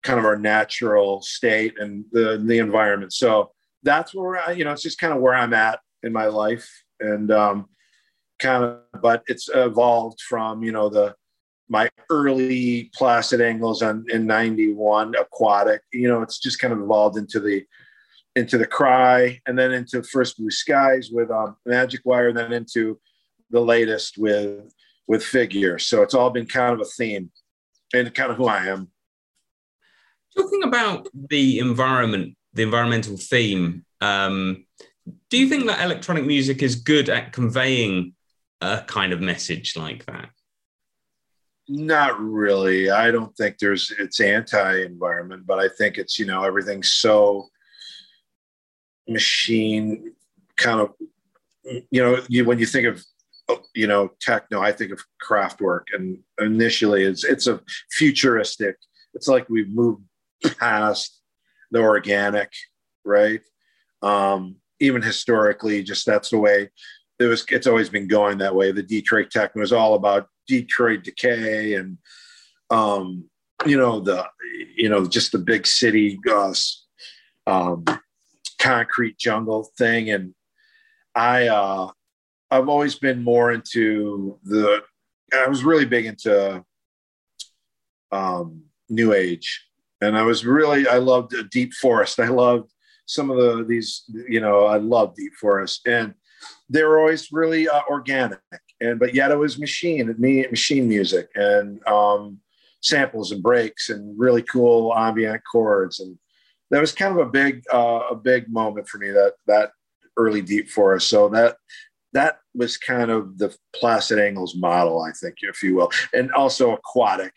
kind 0.04 0.20
of 0.20 0.26
our 0.26 0.38
natural 0.38 1.22
state 1.22 1.74
and 1.80 2.04
the 2.12 2.42
the 2.46 2.58
environment. 2.58 3.14
So 3.14 3.52
that's 3.84 4.14
where 4.14 4.38
I, 4.38 4.52
you 4.52 4.66
know, 4.66 4.72
it's 4.72 4.82
just 4.82 5.00
kind 5.00 5.14
of 5.14 5.22
where 5.22 5.34
I'm 5.34 5.54
at 5.54 5.80
in 6.04 6.12
my 6.12 6.26
life, 6.26 6.70
and 7.00 7.32
um, 7.32 7.70
kind 8.40 8.64
of, 8.64 8.80
but 9.02 9.24
it's 9.28 9.50
evolved 9.54 10.22
from, 10.22 10.64
you 10.64 10.72
know, 10.72 10.90
the, 10.90 11.16
my 11.70 11.90
early 12.10 12.92
placid 12.94 13.42
angles 13.42 13.82
on 13.82 14.06
in 14.10 14.26
91 14.26 15.16
aquatic, 15.16 15.82
you 15.92 16.08
know, 16.08 16.22
it's 16.22 16.40
just 16.40 16.60
kind 16.60 16.74
of 16.74 16.80
evolved 16.80 17.18
into 17.18 17.40
the, 17.40 17.66
into 18.36 18.58
the 18.58 18.68
cry 18.68 19.40
and 19.48 19.58
then 19.58 19.72
into 19.72 20.04
first 20.04 20.38
blue 20.38 20.52
skies 20.52 21.10
with 21.12 21.32
um, 21.32 21.56
magic 21.66 22.02
wire, 22.06 22.34
then 22.34 22.54
into 22.54 23.00
the 23.50 23.60
latest 23.60 24.18
with 24.18 24.72
with 25.08 25.24
figure. 25.24 25.80
So 25.80 26.02
it's 26.02 26.14
all 26.14 26.30
been 26.30 26.46
kind 26.46 26.74
of 26.74 26.82
a 26.82 26.90
theme 26.90 27.32
and 27.94 28.14
kind 28.14 28.32
of 28.32 28.38
who 28.38 28.48
I 28.48 28.66
am. 28.68 28.90
Talking 30.36 30.64
about 30.64 31.08
the 31.14 31.60
environment, 31.60 32.36
the 32.54 32.64
environmental 32.64 33.18
theme, 33.18 33.86
um, 34.02 34.66
do 35.30 35.38
you 35.38 35.48
think 35.48 35.68
that 35.68 35.84
electronic 35.84 36.26
music 36.26 36.64
is 36.64 36.76
good 36.76 37.10
at 37.10 37.32
conveying 37.32 38.14
a 38.62 38.84
kind 38.88 39.14
of 39.14 39.22
message 39.22 39.76
like 39.76 40.06
that? 40.06 40.30
Not 41.68 42.20
really. 42.20 42.90
I 42.90 43.12
don't 43.12 43.36
think 43.36 43.58
there's 43.58 43.92
it's 43.98 44.20
anti-environment, 44.20 45.46
but 45.46 45.60
I 45.60 45.68
think 45.68 45.98
it's 45.98 46.20
you 46.20 46.26
know 46.26 46.44
everything's 46.44 46.92
so 46.92 47.50
machine 49.08 50.14
kind 50.58 50.80
of 50.80 50.94
you 51.64 52.02
know 52.02 52.22
you 52.28 52.46
when 52.46 52.60
you 52.60 52.66
think 52.66 52.88
of 52.88 53.04
you 53.76 53.88
know 53.88 54.10
techno 54.20 54.60
i 54.62 54.72
think 54.72 54.92
of 54.92 55.00
Kraftwerk 55.24 55.84
and 55.94 56.18
initially 56.40 57.04
it's 57.04 57.24
it's 57.24 57.48
a 57.48 57.62
futuristic 57.92 58.76
it's 59.14 59.28
like 59.28 59.48
we've 59.50 59.70
moved 59.70 60.04
past 60.58 61.22
the 61.72 61.80
organic 61.80 62.52
right? 63.06 63.42
Um 64.02 64.58
even 64.82 65.02
historically 65.02 65.84
just 65.84 66.06
that's 66.06 66.32
the 66.32 66.38
way 66.38 66.70
it 67.20 67.24
was 67.24 67.46
it's 67.50 67.68
always 67.68 67.90
been 67.90 68.08
going 68.08 68.40
that 68.40 68.56
way. 68.56 68.72
The 68.72 68.84
detroit 68.84 69.32
techno 69.32 69.62
is 69.62 69.72
all 69.72 69.94
about 69.94 70.28
detroit 70.48 71.04
decay 71.04 71.76
and 71.76 71.98
um 72.70 73.30
you 73.66 73.78
know 73.78 74.02
the 74.02 74.28
you 74.76 74.90
know 74.90 75.06
just 75.06 75.32
the 75.32 75.38
big 75.38 75.66
city 75.66 76.20
uh, 76.30 76.54
um 77.48 77.86
concrete 78.60 79.18
jungle 79.18 79.70
thing. 79.78 80.10
And 80.10 80.34
i 81.16 81.48
uh 81.48 81.90
I've 82.56 82.70
always 82.70 82.96
been 82.96 83.24
more 83.24 83.52
into 83.52 84.40
the. 84.44 84.84
I 85.34 85.48
was 85.48 85.64
really 85.64 85.86
big 85.86 86.06
into 86.06 86.64
um, 88.12 88.64
New 88.90 89.14
Age, 89.14 89.68
and 90.02 90.18
I 90.18 90.22
was 90.22 90.46
really 90.46 90.88
I 90.88 90.98
loved 90.98 91.34
Deep 91.52 91.74
Forest. 91.74 92.20
I 92.20 92.28
loved 92.28 92.72
some 93.06 93.30
of 93.30 93.38
the 93.38 93.66
these 93.66 94.04
you 94.30 94.40
know 94.40 94.66
I 94.66 94.78
love 94.78 95.16
Deep 95.16 95.34
Forest, 95.36 95.86
and 95.86 96.14
they 96.70 96.84
were 96.84 97.00
always 97.00 97.32
really 97.32 97.68
uh, 97.68 97.82
organic, 97.90 98.40
and 98.80 99.00
but 99.00 99.14
yet 99.14 99.32
it 99.32 99.38
was 99.38 99.60
machine 99.60 100.16
me 100.18 100.46
machine 100.50 100.88
music 100.88 101.28
and 101.36 101.86
um, 101.88 102.40
samples 102.82 103.32
and 103.32 103.44
breaks 103.44 103.90
and 103.90 104.18
really 104.18 104.44
cool 104.44 104.96
ambient 104.96 105.42
chords, 105.52 106.00
and 106.00 106.18
that 106.72 106.80
was 106.80 106.94
kind 106.94 107.20
of 107.20 107.28
a 107.28 107.30
big 107.30 107.64
uh, 107.74 108.04
a 108.12 108.16
big 108.16 108.50
moment 108.50 108.88
for 108.88 108.98
me 108.98 109.12
that 109.12 109.34
that 109.46 109.72
early 110.18 110.42
Deep 110.42 110.70
Forest. 110.70 111.10
So 111.10 111.28
that 111.30 111.58
that 112.16 112.40
was 112.56 112.78
kind 112.78 113.12
of 113.12 113.38
the 113.38 113.56
Placid 113.76 114.20
Angles 114.20 114.56
model, 114.56 115.02
I 115.02 115.12
think, 115.12 115.36
if 115.42 115.62
you 115.62 115.76
will, 115.76 115.92
and 116.14 116.32
also 116.32 116.74
aquatic. 116.74 117.34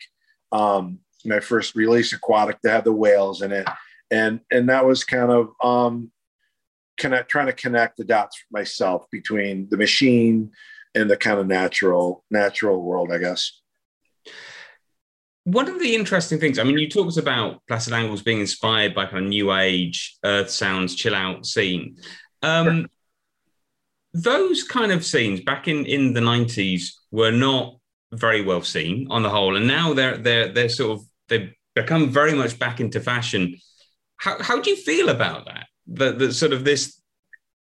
Um, 0.51 0.99
my 1.25 1.41
first 1.41 1.75
release, 1.75 2.13
aquatic, 2.13 2.61
to 2.61 2.71
have 2.71 2.85
the 2.85 2.93
whales 2.93 3.41
in 3.41 3.51
it, 3.51 3.67
and 4.09 4.39
and 4.49 4.69
that 4.69 4.85
was 4.85 5.03
kind 5.03 5.31
of 5.31 5.49
um, 5.61 6.11
connect, 6.97 7.29
trying 7.29 7.47
to 7.47 7.53
connect 7.53 7.97
the 7.97 8.05
dots 8.05 8.41
myself 8.51 9.05
between 9.11 9.67
the 9.69 9.77
machine 9.77 10.51
and 10.95 11.09
the 11.09 11.17
kind 11.17 11.39
of 11.39 11.45
natural 11.45 12.23
natural 12.31 12.81
world, 12.81 13.11
I 13.11 13.17
guess. 13.17 13.61
One 15.43 15.67
of 15.67 15.79
the 15.79 15.93
interesting 15.95 16.39
things, 16.39 16.57
I 16.57 16.63
mean, 16.63 16.77
you 16.77 16.89
talked 16.89 17.17
about 17.17 17.61
Placid 17.67 17.93
Angles 17.93 18.21
being 18.21 18.39
inspired 18.39 18.95
by 18.95 19.07
kind 19.07 19.25
of 19.25 19.29
new 19.29 19.51
age, 19.53 20.17
earth 20.23 20.49
sounds, 20.49 20.95
chill 20.95 21.15
out 21.15 21.45
scene. 21.45 21.97
Um, 22.41 22.65
sure 22.65 22.85
those 24.13 24.63
kind 24.63 24.91
of 24.91 25.05
scenes 25.05 25.41
back 25.41 25.67
in 25.67 25.85
in 25.85 26.13
the 26.13 26.21
90s 26.21 26.89
were 27.11 27.31
not 27.31 27.75
very 28.11 28.41
well 28.41 28.61
seen 28.61 29.07
on 29.09 29.23
the 29.23 29.29
whole. 29.29 29.55
And 29.55 29.67
now 29.67 29.93
they're 29.93 30.17
they're 30.17 30.51
they're 30.51 30.69
sort 30.69 30.99
of 30.99 31.05
they've 31.27 31.53
become 31.75 32.09
very 32.09 32.33
much 32.33 32.57
back 32.59 32.79
into 32.79 32.99
fashion. 32.99 33.55
How, 34.17 34.41
how 34.41 34.61
do 34.61 34.69
you 34.69 34.75
feel 34.75 35.09
about 35.09 35.45
that? 35.45 35.67
That 35.87 36.19
the 36.19 36.33
sort 36.33 36.53
of 36.53 36.63
this 36.63 37.01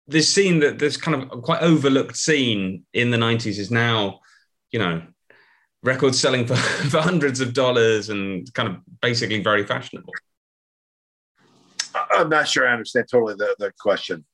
this 0.07 0.33
scene 0.33 0.59
that 0.59 0.79
this 0.79 0.97
kind 0.97 1.21
of 1.21 1.41
quite 1.41 1.61
overlooked 1.61 2.17
scene 2.17 2.85
in 2.93 3.11
the 3.11 3.17
90s 3.17 3.57
is 3.57 3.71
now 3.71 4.19
you 4.71 4.79
know 4.79 5.01
records 5.83 6.19
selling 6.19 6.45
for, 6.45 6.55
for 6.89 7.01
hundreds 7.01 7.39
of 7.39 7.53
dollars 7.53 8.09
and 8.09 8.51
kind 8.53 8.69
of 8.69 8.77
basically 9.01 9.41
very 9.41 9.65
fashionable. 9.65 10.13
I'm 11.93 12.29
not 12.29 12.47
sure 12.47 12.67
i 12.67 12.71
understand 12.71 13.07
totally 13.11 13.35
the, 13.35 13.55
the 13.59 13.71
question. 13.79 14.25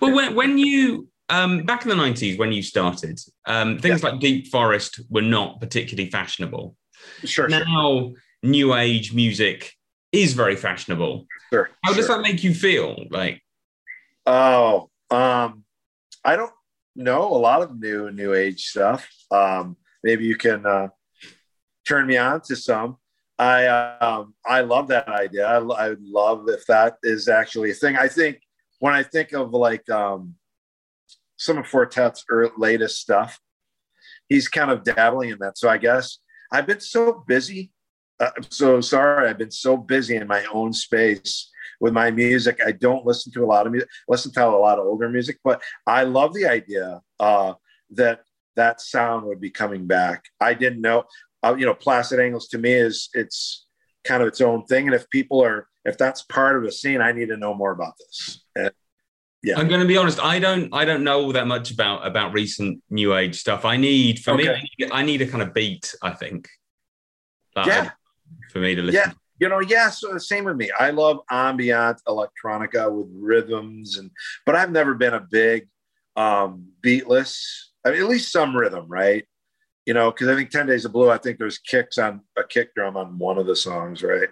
Well 0.00 0.14
when, 0.14 0.34
when 0.34 0.58
you 0.58 1.08
um, 1.28 1.62
back 1.64 1.82
in 1.82 1.88
the 1.88 1.94
90s 1.94 2.38
when 2.38 2.52
you 2.52 2.62
started, 2.62 3.20
um, 3.46 3.78
things 3.78 4.02
yeah. 4.02 4.10
like 4.10 4.20
Deep 4.20 4.48
Forest 4.48 5.00
were 5.08 5.22
not 5.22 5.60
particularly 5.60 6.10
fashionable. 6.10 6.76
Sure. 7.24 7.48
Now, 7.48 7.64
sure. 7.64 8.12
new 8.42 8.74
age 8.74 9.14
music 9.14 9.72
is 10.12 10.34
very 10.34 10.56
fashionable. 10.56 11.26
Sure. 11.52 11.70
How 11.82 11.92
sure. 11.92 11.96
does 11.96 12.08
that 12.08 12.20
make 12.20 12.44
you 12.44 12.54
feel? 12.54 13.04
Like, 13.10 13.42
oh, 14.26 14.90
um, 15.10 15.64
I 16.24 16.36
don't 16.36 16.52
know 16.96 17.22
a 17.22 17.38
lot 17.38 17.62
of 17.62 17.78
new 17.78 18.10
new 18.10 18.34
age 18.34 18.66
stuff. 18.66 19.08
Um, 19.30 19.76
maybe 20.02 20.24
you 20.24 20.36
can 20.36 20.64
uh, 20.64 20.88
turn 21.86 22.06
me 22.06 22.16
on 22.16 22.40
to 22.42 22.56
some. 22.56 22.98
I 23.38 23.66
um, 23.66 24.34
I 24.46 24.60
love 24.60 24.88
that 24.88 25.08
idea. 25.08 25.46
I, 25.46 25.58
I 25.58 25.96
love 26.00 26.48
if 26.48 26.66
that 26.66 26.98
is 27.02 27.28
actually 27.28 27.72
a 27.72 27.74
thing. 27.74 27.96
I 27.96 28.08
think 28.08 28.40
when 28.78 28.94
I 28.94 29.02
think 29.02 29.32
of 29.32 29.52
like 29.52 29.88
um, 29.90 30.34
some 31.44 31.58
of 31.58 31.66
Four 31.66 31.86
Tet's 31.86 32.24
latest 32.56 33.00
stuff. 33.00 33.38
He's 34.28 34.48
kind 34.48 34.70
of 34.70 34.82
dabbling 34.82 35.30
in 35.30 35.38
that. 35.40 35.58
So 35.58 35.68
I 35.68 35.78
guess 35.78 36.18
I've 36.50 36.66
been 36.66 36.80
so 36.80 37.24
busy. 37.26 37.70
Uh, 38.18 38.30
I'm 38.36 38.50
so 38.50 38.80
sorry. 38.80 39.28
I've 39.28 39.38
been 39.38 39.50
so 39.50 39.76
busy 39.76 40.16
in 40.16 40.26
my 40.26 40.44
own 40.52 40.72
space 40.72 41.50
with 41.80 41.92
my 41.92 42.10
music. 42.10 42.60
I 42.66 42.72
don't 42.72 43.04
listen 43.04 43.32
to 43.32 43.44
a 43.44 43.46
lot 43.46 43.66
of 43.66 43.72
music, 43.72 43.88
listen 44.08 44.32
to 44.32 44.46
a 44.46 44.48
lot 44.48 44.78
of 44.78 44.86
older 44.86 45.08
music, 45.08 45.38
but 45.44 45.62
I 45.86 46.04
love 46.04 46.32
the 46.32 46.46
idea 46.46 47.00
uh, 47.20 47.54
that 47.90 48.20
that 48.56 48.80
sound 48.80 49.26
would 49.26 49.40
be 49.40 49.50
coming 49.50 49.86
back. 49.86 50.24
I 50.40 50.54
didn't 50.54 50.80
know, 50.80 51.04
uh, 51.42 51.56
you 51.58 51.66
know, 51.66 51.74
Placid 51.74 52.20
Angles 52.20 52.48
to 52.48 52.58
me 52.58 52.72
is 52.72 53.10
it's 53.12 53.66
kind 54.04 54.22
of 54.22 54.28
its 54.28 54.40
own 54.40 54.64
thing. 54.64 54.86
And 54.86 54.94
if 54.94 55.10
people 55.10 55.42
are, 55.42 55.66
if 55.84 55.98
that's 55.98 56.22
part 56.22 56.56
of 56.56 56.64
a 56.64 56.72
scene, 56.72 57.00
I 57.00 57.12
need 57.12 57.28
to 57.28 57.36
know 57.36 57.52
more 57.52 57.72
about 57.72 57.94
this. 57.98 58.44
And 58.54 58.70
yeah. 59.44 59.58
I'm 59.58 59.68
going 59.68 59.80
to 59.80 59.86
be 59.86 59.96
honest. 59.96 60.18
I 60.20 60.38
don't. 60.38 60.72
I 60.72 60.84
don't 60.84 61.04
know 61.04 61.22
all 61.22 61.32
that 61.32 61.46
much 61.46 61.70
about 61.70 62.06
about 62.06 62.32
recent 62.32 62.82
new 62.90 63.14
age 63.14 63.38
stuff. 63.38 63.64
I 63.64 63.76
need 63.76 64.18
for 64.18 64.32
okay. 64.32 64.62
me. 64.78 64.88
I 64.90 65.02
need 65.02 65.20
a 65.20 65.26
kind 65.26 65.42
of 65.42 65.52
beat. 65.52 65.94
I 66.02 66.10
think. 66.10 66.48
yeah. 67.56 67.90
For 68.50 68.58
me 68.58 68.74
to 68.74 68.82
listen. 68.82 69.02
Yeah. 69.04 69.12
You 69.40 69.48
know, 69.48 69.60
yeah, 69.60 69.90
so 69.90 70.16
same 70.16 70.44
with 70.44 70.56
me. 70.56 70.70
I 70.78 70.90
love 70.90 71.18
ambient 71.28 72.00
electronica 72.06 72.90
with 72.90 73.08
rhythms, 73.12 73.98
and 73.98 74.10
but 74.46 74.54
I've 74.54 74.70
never 74.70 74.94
been 74.94 75.12
a 75.12 75.26
big 75.28 75.68
um, 76.16 76.68
beatless. 76.82 77.36
I 77.84 77.90
mean, 77.90 78.00
at 78.00 78.08
least 78.08 78.32
some 78.32 78.56
rhythm, 78.56 78.86
right? 78.88 79.24
You 79.86 79.92
know, 79.92 80.10
because 80.10 80.28
I 80.28 80.36
think 80.36 80.50
Ten 80.50 80.66
Days 80.66 80.84
of 80.84 80.92
Blue. 80.92 81.10
I 81.10 81.18
think 81.18 81.38
there's 81.38 81.58
kicks 81.58 81.98
on 81.98 82.20
a 82.38 82.44
kick 82.44 82.74
drum 82.74 82.96
on 82.96 83.18
one 83.18 83.36
of 83.36 83.46
the 83.46 83.56
songs, 83.56 84.02
right? 84.02 84.28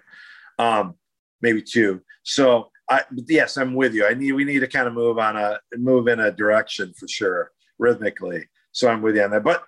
Um, 0.57 0.95
maybe 1.41 1.61
two. 1.61 2.01
So 2.23 2.71
I, 2.89 3.03
yes, 3.27 3.57
I'm 3.57 3.73
with 3.73 3.93
you. 3.93 4.05
I 4.05 4.13
need 4.13 4.33
we 4.33 4.43
need 4.43 4.59
to 4.59 4.67
kind 4.67 4.87
of 4.87 4.93
move 4.93 5.17
on 5.17 5.37
a 5.37 5.59
move 5.77 6.07
in 6.07 6.19
a 6.19 6.31
direction 6.31 6.93
for 6.93 7.07
sure, 7.07 7.51
rhythmically. 7.79 8.45
So 8.71 8.89
I'm 8.89 9.01
with 9.01 9.15
you 9.15 9.23
on 9.23 9.31
that. 9.31 9.43
But 9.43 9.63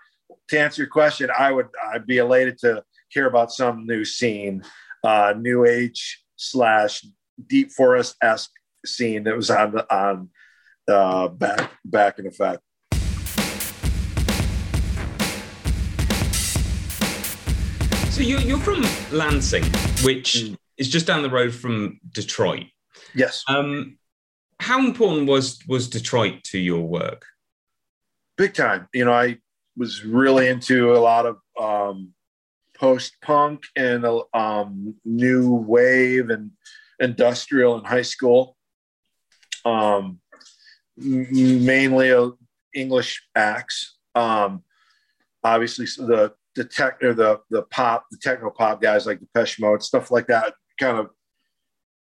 to 0.50 0.60
answer 0.60 0.82
your 0.82 0.90
question, 0.90 1.30
I 1.38 1.52
would 1.52 1.68
I'd 1.94 2.06
be 2.06 2.18
elated 2.18 2.58
to 2.60 2.84
hear 3.10 3.28
about 3.28 3.52
some 3.52 3.86
new 3.86 4.04
scene, 4.04 4.64
uh, 5.04 5.34
new 5.38 5.66
age 5.66 6.24
slash 6.36 7.06
deep 7.48 7.72
forest 7.72 8.16
esque 8.22 8.52
scene 8.86 9.24
that 9.24 9.36
was 9.36 9.50
on 9.50 9.72
the 9.72 9.96
on 9.96 10.30
uh, 10.88 11.30
back 11.30 11.72
back 11.86 12.20
in 12.20 12.28
effect. 12.28 12.62
So 18.16 18.22
you're, 18.22 18.40
you're 18.40 18.60
from 18.60 18.82
Lansing, 19.12 19.66
which 20.06 20.36
mm. 20.36 20.56
is 20.78 20.88
just 20.88 21.06
down 21.06 21.22
the 21.22 21.30
road 21.30 21.54
from 21.54 22.00
Detroit. 22.14 22.68
Yes. 23.16 23.44
Um, 23.48 23.98
how 24.60 24.80
important 24.80 25.28
was 25.28 25.60
was 25.68 25.90
Detroit 25.90 26.44
to 26.46 26.60
your 26.60 26.82
work? 26.82 27.26
Big 28.38 28.54
time. 28.54 28.88
You 28.94 29.06
know, 29.06 29.14
I 29.14 29.38
was 29.78 30.04
really 30.04 30.48
into 30.48 30.94
a 30.94 31.00
lot 31.00 31.26
of 31.26 31.38
um, 31.60 32.14
post 32.78 33.16
punk 33.22 33.64
and 33.76 34.06
um, 34.34 34.96
new 35.04 35.54
wave 35.54 36.30
and 36.30 36.52
industrial 37.00 37.78
in 37.78 37.86
high 37.86 38.02
school. 38.02 38.56
Um, 39.64 40.20
mainly 40.98 42.12
uh, 42.12 42.32
English 42.74 43.28
acts. 43.36 43.98
Um, 44.14 44.64
obviously, 45.44 45.86
the 45.86 46.34
the 46.56 46.64
tech 46.64 47.04
or 47.04 47.14
the 47.14 47.42
the 47.50 47.64
pop, 47.64 48.06
the 48.12 48.18
techno 48.18 48.50
pop 48.50 48.82
guys 48.82 49.06
like 49.06 49.20
Depeche 49.20 49.60
Mode, 49.60 49.84
stuff 49.84 50.12
like 50.12 50.28
that, 50.28 50.54
kind 50.80 50.98
of 50.98 51.10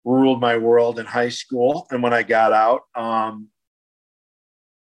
ruled 0.07 0.39
my 0.39 0.57
world 0.57 0.99
in 0.99 1.05
high 1.05 1.29
school. 1.29 1.85
And 1.91 2.01
when 2.01 2.13
I 2.13 2.23
got 2.23 2.53
out, 2.53 2.81
um, 2.95 3.49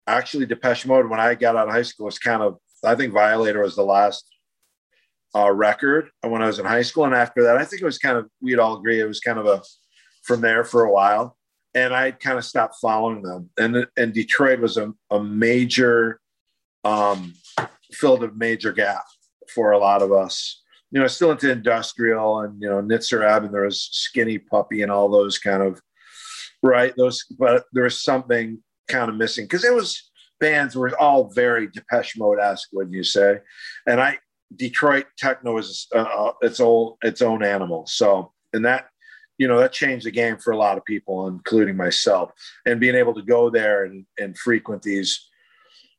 actually 0.07 0.47
Depeche 0.47 0.85
Mode, 0.85 1.09
when 1.09 1.21
I 1.21 1.35
got 1.37 1.57
out 1.57 1.69
of 1.69 1.75
high 1.75 1.83
school, 1.83 2.07
was 2.07 2.19
kind 2.19 2.43
of 2.43 2.59
I 2.85 2.97
think 2.97 3.12
Violator 3.12 3.62
was 3.62 3.76
the 3.76 3.85
last 3.85 4.26
uh, 5.37 5.50
record 5.52 6.11
when 6.23 6.43
I 6.43 6.47
was 6.47 6.59
in 6.59 6.67
high 6.67 6.83
school, 6.83 7.05
and 7.05 7.14
after 7.14 7.45
that, 7.45 7.57
I 7.57 7.64
think 7.64 7.81
it 7.81 7.85
was 7.85 7.99
kind 7.99 8.19
of 8.19 8.29
we'd 8.41 8.59
all 8.59 8.76
agree 8.76 9.00
it 9.00 9.07
was 9.07 9.21
kind 9.21 9.38
of 9.38 9.47
a 9.47 9.62
from 10.25 10.41
there 10.41 10.64
for 10.64 10.85
a 10.85 10.93
while, 10.93 11.37
and 11.75 11.95
I 11.95 12.11
kind 12.11 12.38
of 12.38 12.45
stopped 12.45 12.76
following 12.83 13.23
them. 13.23 13.50
And 13.57 13.87
and 13.97 14.12
Detroit 14.12 14.59
was 14.59 14.76
a, 14.76 14.93
a 15.11 15.23
major 15.23 16.21
um, 16.83 17.35
filled 17.93 18.25
a 18.25 18.33
major 18.33 18.73
gap 18.73 19.05
for 19.55 19.71
a 19.71 19.79
lot 19.79 20.02
of 20.02 20.11
us. 20.11 20.62
You 20.92 21.00
know, 21.00 21.06
still 21.08 21.32
into 21.32 21.50
industrial 21.50 22.40
and 22.40 22.61
you 22.62 22.68
know 22.68 22.80
Nitzer 22.82 23.28
Ebb 23.28 23.44
and 23.44 23.54
there 23.54 23.64
was 23.64 23.88
Skinny 23.90 24.38
Puppy 24.38 24.82
and 24.82 24.92
all 24.92 25.08
those 25.08 25.38
kind 25.38 25.62
of 25.62 25.80
right 26.62 26.94
those, 26.96 27.25
but 27.38 27.64
there 27.72 27.84
was 27.84 28.02
something 28.02 28.62
kind 28.88 29.11
of 29.11 29.16
missing 29.16 29.44
because 29.44 29.64
it 29.64 29.75
was 29.75 30.11
bands 30.38 30.75
were 30.76 30.96
all 31.00 31.30
very 31.32 31.68
Depeche 31.68 32.18
Mode 32.18 32.40
esque, 32.40 32.68
wouldn't 32.72 32.94
you 32.94 33.04
say? 33.04 33.38
And 33.87 34.00
I 34.00 34.18
Detroit 34.54 35.06
techno 35.16 35.58
is 35.58 35.87
uh, 35.94 35.99
uh, 35.99 36.32
its 36.42 36.61
own 36.61 36.94
its 37.02 37.22
own 37.22 37.42
animal. 37.42 37.87
So 37.87 38.32
and 38.52 38.64
that 38.64 38.87
you 39.38 39.49
know 39.49 39.58
that 39.58 39.72
changed 39.72 40.06
the 40.06 40.11
game 40.11 40.37
for 40.38 40.52
a 40.52 40.56
lot 40.56 40.78
of 40.78 40.84
people, 40.84 41.26
including 41.28 41.76
myself. 41.76 42.32
And 42.66 42.80
being 42.80 42.94
able 42.94 43.14
to 43.14 43.22
go 43.22 43.50
there 43.50 43.84
and, 43.84 44.04
and 44.18 44.37
frequent 44.37 44.82
these 44.82 45.28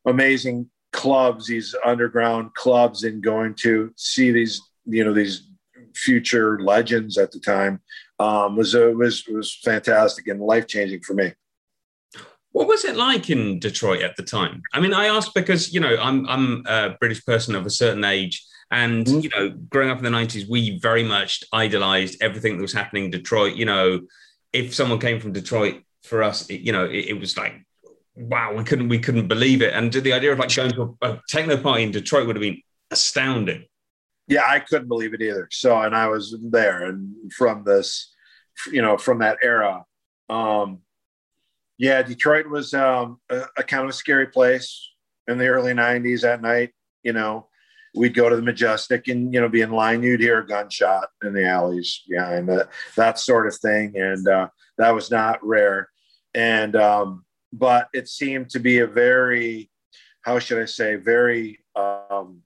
amazing 0.05 0.69
clubs, 0.91 1.47
these 1.47 1.73
underground 1.83 2.53
clubs, 2.53 3.03
and 3.03 3.23
going 3.23 3.55
to 3.55 3.91
see 3.95 4.31
these 4.31 4.61
you 4.85 5.03
know 5.03 5.13
these 5.13 5.49
future 5.95 6.59
legends 6.59 7.17
at 7.17 7.31
the 7.31 7.39
time 7.39 7.81
um, 8.19 8.55
was 8.55 8.75
uh, 8.75 8.91
was 8.95 9.25
was 9.27 9.55
fantastic 9.63 10.27
and 10.27 10.41
life 10.41 10.67
changing 10.67 11.01
for 11.01 11.13
me. 11.13 11.33
What 12.51 12.67
was 12.67 12.85
it 12.85 12.95
like 12.95 13.29
in 13.29 13.59
Detroit 13.59 14.03
at 14.03 14.15
the 14.15 14.23
time? 14.23 14.61
I 14.73 14.79
mean, 14.79 14.93
I 14.93 15.07
ask 15.07 15.33
because 15.33 15.73
you 15.73 15.79
know 15.79 15.95
I'm 15.99 16.27
I'm 16.27 16.63
a 16.67 16.95
British 16.99 17.25
person 17.25 17.55
of 17.55 17.65
a 17.65 17.71
certain 17.71 18.03
age, 18.03 18.43
and 18.71 19.05
mm-hmm. 19.05 19.19
you 19.19 19.29
know, 19.29 19.49
growing 19.69 19.89
up 19.89 19.97
in 19.97 20.03
the 20.03 20.09
'90s, 20.09 20.47
we 20.47 20.79
very 20.79 21.03
much 21.03 21.43
idolized 21.51 22.21
everything 22.21 22.57
that 22.57 22.61
was 22.61 22.73
happening 22.73 23.05
in 23.05 23.11
Detroit. 23.11 23.55
You 23.55 23.65
know, 23.65 24.01
if 24.51 24.73
someone 24.73 24.99
came 24.99 25.19
from 25.19 25.33
Detroit 25.33 25.81
for 26.03 26.21
us, 26.21 26.47
it, 26.49 26.61
you 26.61 26.71
know, 26.71 26.85
it, 26.85 27.05
it, 27.09 27.19
was 27.19 27.37
like, 27.37 27.53
wow, 28.15 28.53
we 28.53 28.63
couldn't 28.63 28.89
we 28.89 28.99
couldn't 28.99 29.27
believe 29.27 29.61
it. 29.61 29.73
And 29.73 29.91
the 29.91 30.13
idea 30.13 30.31
of 30.31 30.39
like 30.39 30.53
going 30.55 30.71
to 30.73 30.97
a, 31.01 31.11
a 31.11 31.21
techno 31.27 31.57
party 31.57 31.83
in 31.83 31.91
Detroit 31.91 32.27
would 32.27 32.35
have 32.35 32.41
been 32.41 32.61
astounding. 32.91 33.65
Yeah, 34.27 34.43
I 34.47 34.59
couldn't 34.59 34.87
believe 34.87 35.13
it 35.13 35.21
either. 35.21 35.47
So, 35.51 35.81
and 35.81 35.95
I 35.95 36.07
was 36.07 36.35
there, 36.41 36.83
and 36.85 37.31
from 37.33 37.63
this, 37.63 38.13
you 38.71 38.81
know, 38.81 38.97
from 38.97 39.19
that 39.19 39.37
era. 39.41 39.83
Um, 40.29 40.79
yeah, 41.77 42.01
Detroit 42.01 42.47
was 42.47 42.73
um, 42.73 43.19
a, 43.29 43.43
a, 43.57 43.63
kind 43.63 43.83
of 43.83 43.89
a 43.89 43.93
scary 43.93 44.27
place 44.27 44.91
in 45.27 45.37
the 45.37 45.47
early 45.47 45.73
'90s. 45.73 46.23
At 46.23 46.41
night, 46.41 46.71
you 47.03 47.11
know, 47.11 47.47
we'd 47.95 48.13
go 48.13 48.29
to 48.29 48.35
the 48.35 48.41
Majestic 48.41 49.07
and 49.07 49.33
you 49.33 49.41
know 49.41 49.49
be 49.49 49.61
in 49.61 49.71
line. 49.71 50.03
You'd 50.03 50.21
hear 50.21 50.39
a 50.39 50.47
gunshot 50.47 51.09
in 51.23 51.33
the 51.33 51.45
alleys 51.45 52.01
behind 52.07 52.47
that 52.49 52.69
that 52.95 53.19
sort 53.19 53.47
of 53.47 53.57
thing, 53.57 53.97
and 53.97 54.27
uh, 54.27 54.47
that 54.77 54.95
was 54.95 55.11
not 55.11 55.45
rare. 55.45 55.89
And 56.33 56.75
um, 56.75 57.25
but 57.51 57.89
it 57.93 58.07
seemed 58.07 58.49
to 58.49 58.59
be 58.59 58.79
a 58.79 58.87
very, 58.87 59.69
how 60.21 60.39
should 60.39 60.61
I 60.61 60.65
say, 60.65 60.95
very 60.95 61.59
um, 61.75 62.41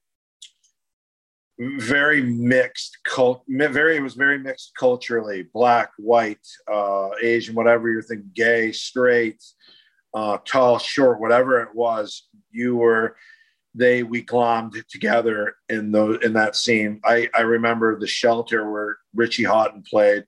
very 1.58 2.22
mixed 2.22 2.98
cult 3.04 3.42
very 3.48 3.96
it 3.96 4.02
was 4.02 4.14
very 4.14 4.38
mixed 4.38 4.72
culturally. 4.78 5.42
Black 5.52 5.90
white 5.98 6.46
uh 6.70 7.08
asian 7.22 7.54
whatever 7.54 7.90
you're 7.90 8.02
thinking 8.02 8.30
gay 8.34 8.70
straight 8.70 9.42
uh 10.14 10.38
tall 10.44 10.78
short 10.78 11.20
whatever 11.20 11.60
it 11.60 11.74
was 11.74 12.28
you 12.52 12.76
were 12.76 13.16
they 13.74 14.02
we 14.02 14.24
glommed 14.24 14.86
together 14.86 15.56
in 15.68 15.90
the 15.90 16.18
in 16.20 16.32
that 16.34 16.54
scene. 16.54 17.00
I 17.04 17.28
i 17.34 17.40
remember 17.40 17.98
the 17.98 18.06
shelter 18.06 18.70
where 18.70 18.98
richie 19.14 19.44
hawtin 19.44 19.84
played 19.84 20.24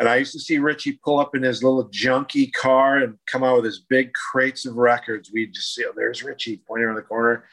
and 0.00 0.08
i 0.08 0.16
used 0.16 0.32
to 0.32 0.40
see 0.40 0.58
richie 0.58 0.98
pull 1.04 1.20
up 1.20 1.36
in 1.36 1.42
his 1.44 1.62
little 1.62 1.88
junky 1.90 2.52
car 2.52 2.98
and 2.98 3.16
come 3.26 3.44
out 3.44 3.56
with 3.56 3.64
his 3.64 3.78
big 3.78 4.12
crates 4.12 4.66
of 4.66 4.76
records. 4.76 5.30
We'd 5.32 5.54
just 5.54 5.72
see 5.72 5.84
oh 5.86 5.92
there's 5.94 6.24
richie 6.24 6.62
pointing 6.66 6.86
around 6.86 6.96
the 6.96 7.02
corner 7.02 7.44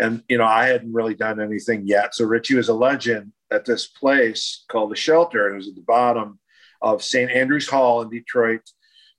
and, 0.00 0.22
you 0.28 0.38
know, 0.38 0.46
I 0.46 0.66
hadn't 0.66 0.92
really 0.92 1.14
done 1.14 1.40
anything 1.40 1.86
yet. 1.86 2.14
So 2.14 2.24
Richie 2.24 2.56
was 2.56 2.70
a 2.70 2.74
legend 2.74 3.32
at 3.52 3.66
this 3.66 3.86
place 3.86 4.64
called 4.70 4.90
The 4.90 4.96
Shelter. 4.96 5.52
It 5.52 5.56
was 5.56 5.68
at 5.68 5.74
the 5.74 5.82
bottom 5.82 6.38
of 6.80 7.04
St. 7.04 7.30
Andrews 7.30 7.68
Hall 7.68 8.00
in 8.00 8.08
Detroit, 8.08 8.62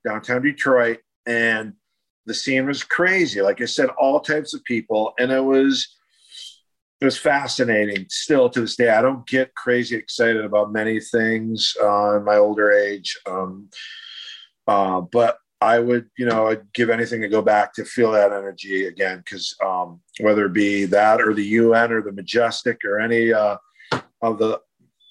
downtown 0.06 0.42
Detroit. 0.42 1.00
And 1.28 1.74
the 2.26 2.34
scene 2.34 2.66
was 2.66 2.84
crazy. 2.84 3.42
Like 3.42 3.62
I 3.62 3.66
said, 3.66 3.90
all 4.00 4.20
types 4.20 4.56
of 4.56 4.64
people. 4.64 5.14
And 5.20 5.32
it 5.32 5.44
was, 5.44 5.96
it 7.00 7.06
was 7.06 7.18
fascinating 7.18 8.08
still 8.10 8.50
to 8.50 8.62
this 8.62 8.76
day. 8.76 8.90
I 8.90 9.04
don't 9.04 9.26
get 9.28 9.54
crazy 9.54 9.96
excited 9.96 10.44
about 10.44 10.74
many 10.74 11.00
things 11.00 11.76
uh, 11.82 12.18
in 12.18 12.24
my 12.24 12.38
older 12.38 12.72
age. 12.72 13.20
Um, 13.28 13.70
uh, 14.68 15.02
but 15.02 15.38
I 15.62 15.78
would, 15.78 16.10
you 16.18 16.26
know, 16.26 16.48
I'd 16.48 16.74
give 16.74 16.90
anything 16.90 17.22
to 17.22 17.30
go 17.30 17.44
back 17.44 17.74
to 17.74 17.86
feel 17.86 18.12
that 18.14 18.32
energy 18.32 18.88
again, 18.88 19.20
because 19.20 19.56
um, 19.64 20.02
whether 20.20 20.48
it 20.48 20.54
be 20.54 20.86
that 20.86 21.22
or 21.22 21.36
the 21.36 21.46
UN 21.46 21.92
or 21.92 22.02
the 22.02 22.12
Majestic 22.12 22.84
or 22.84 23.00
any 23.00 23.32
uh, 23.32 23.58
of 24.22 24.40
the 24.40 24.60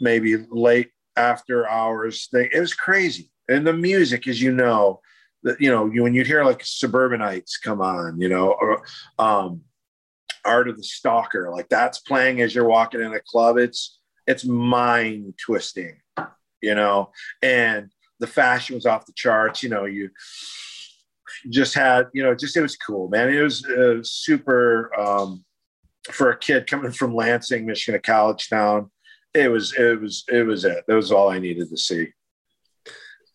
maybe 0.01 0.37
late 0.51 0.91
after 1.17 1.69
hours 1.69 2.27
thing, 2.27 2.49
it 2.53 2.59
was 2.59 2.75
crazy. 2.75 3.31
And 3.49 3.65
the 3.65 3.73
music, 3.73 4.27
as 4.27 4.43
you 4.43 4.53
know, 4.53 5.01
that 5.45 5.61
you 5.61 5.71
know, 5.71 5.87
you, 5.87 6.03
when 6.03 6.15
you 6.15 6.25
hear 6.25 6.45
like 6.45 6.65
Suburbanites 6.65 7.59
come 7.59 7.81
on, 7.81 8.21
you 8.21 8.29
know, 8.29 8.51
or 8.61 8.83
um, 9.19 9.63
Art 10.45 10.69
of 10.69 10.77
the 10.77 10.83
Stalker, 10.83 11.51
like 11.51 11.69
that's 11.69 12.01
playing 12.01 12.41
as 12.41 12.55
you're 12.55 12.67
walking 12.67 13.01
in 13.01 13.15
a 13.15 13.21
club. 13.21 13.57
It's 13.57 13.99
it's 14.27 14.45
mind 14.45 15.35
twisting, 15.45 16.01
you 16.61 16.75
know, 16.75 17.11
and 17.41 17.91
the 18.20 18.26
fashion 18.26 18.74
was 18.74 18.87
off 18.87 19.06
the 19.06 19.12
charts. 19.14 19.62
You 19.62 19.70
know, 19.70 19.87
you 19.87 20.11
just 21.48 21.74
had, 21.74 22.06
you 22.12 22.22
know, 22.22 22.35
just 22.35 22.56
it 22.56 22.62
was 22.62 22.76
cool, 22.76 23.09
man. 23.09 23.28
It 23.28 23.42
was 23.42 23.64
uh, 23.64 24.02
super 24.02 24.90
um, 24.98 25.44
for 26.11 26.30
a 26.30 26.38
kid 26.38 26.66
coming 26.66 26.92
from 26.92 27.14
Lansing, 27.14 27.66
Michigan, 27.66 27.98
a 27.98 28.02
college 28.02 28.48
town. 28.48 28.90
It 29.35 29.50
was, 29.50 29.74
it 29.74 30.00
was, 30.00 30.24
it 30.28 30.46
was 30.46 30.64
it. 30.64 30.85
That 30.87 30.94
was 30.94 31.12
all 31.12 31.30
I 31.30 31.38
needed 31.38 31.68
to 31.70 31.76
see. 31.76 32.09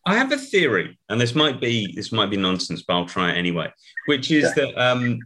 I 0.08 0.16
have 0.16 0.32
a 0.32 0.38
theory, 0.38 1.00
and 1.10 1.20
this 1.20 1.34
might 1.34 1.60
be 1.60 1.92
this 1.96 2.12
might 2.12 2.30
be 2.30 2.38
nonsense, 2.38 2.84
but 2.88 2.94
I'll 2.94 3.08
try 3.08 3.32
it 3.32 3.38
anyway. 3.38 3.74
Which 4.06 4.30
is 4.30 4.44
yeah. 4.56 4.66
that 4.66 4.78
um, 4.78 5.20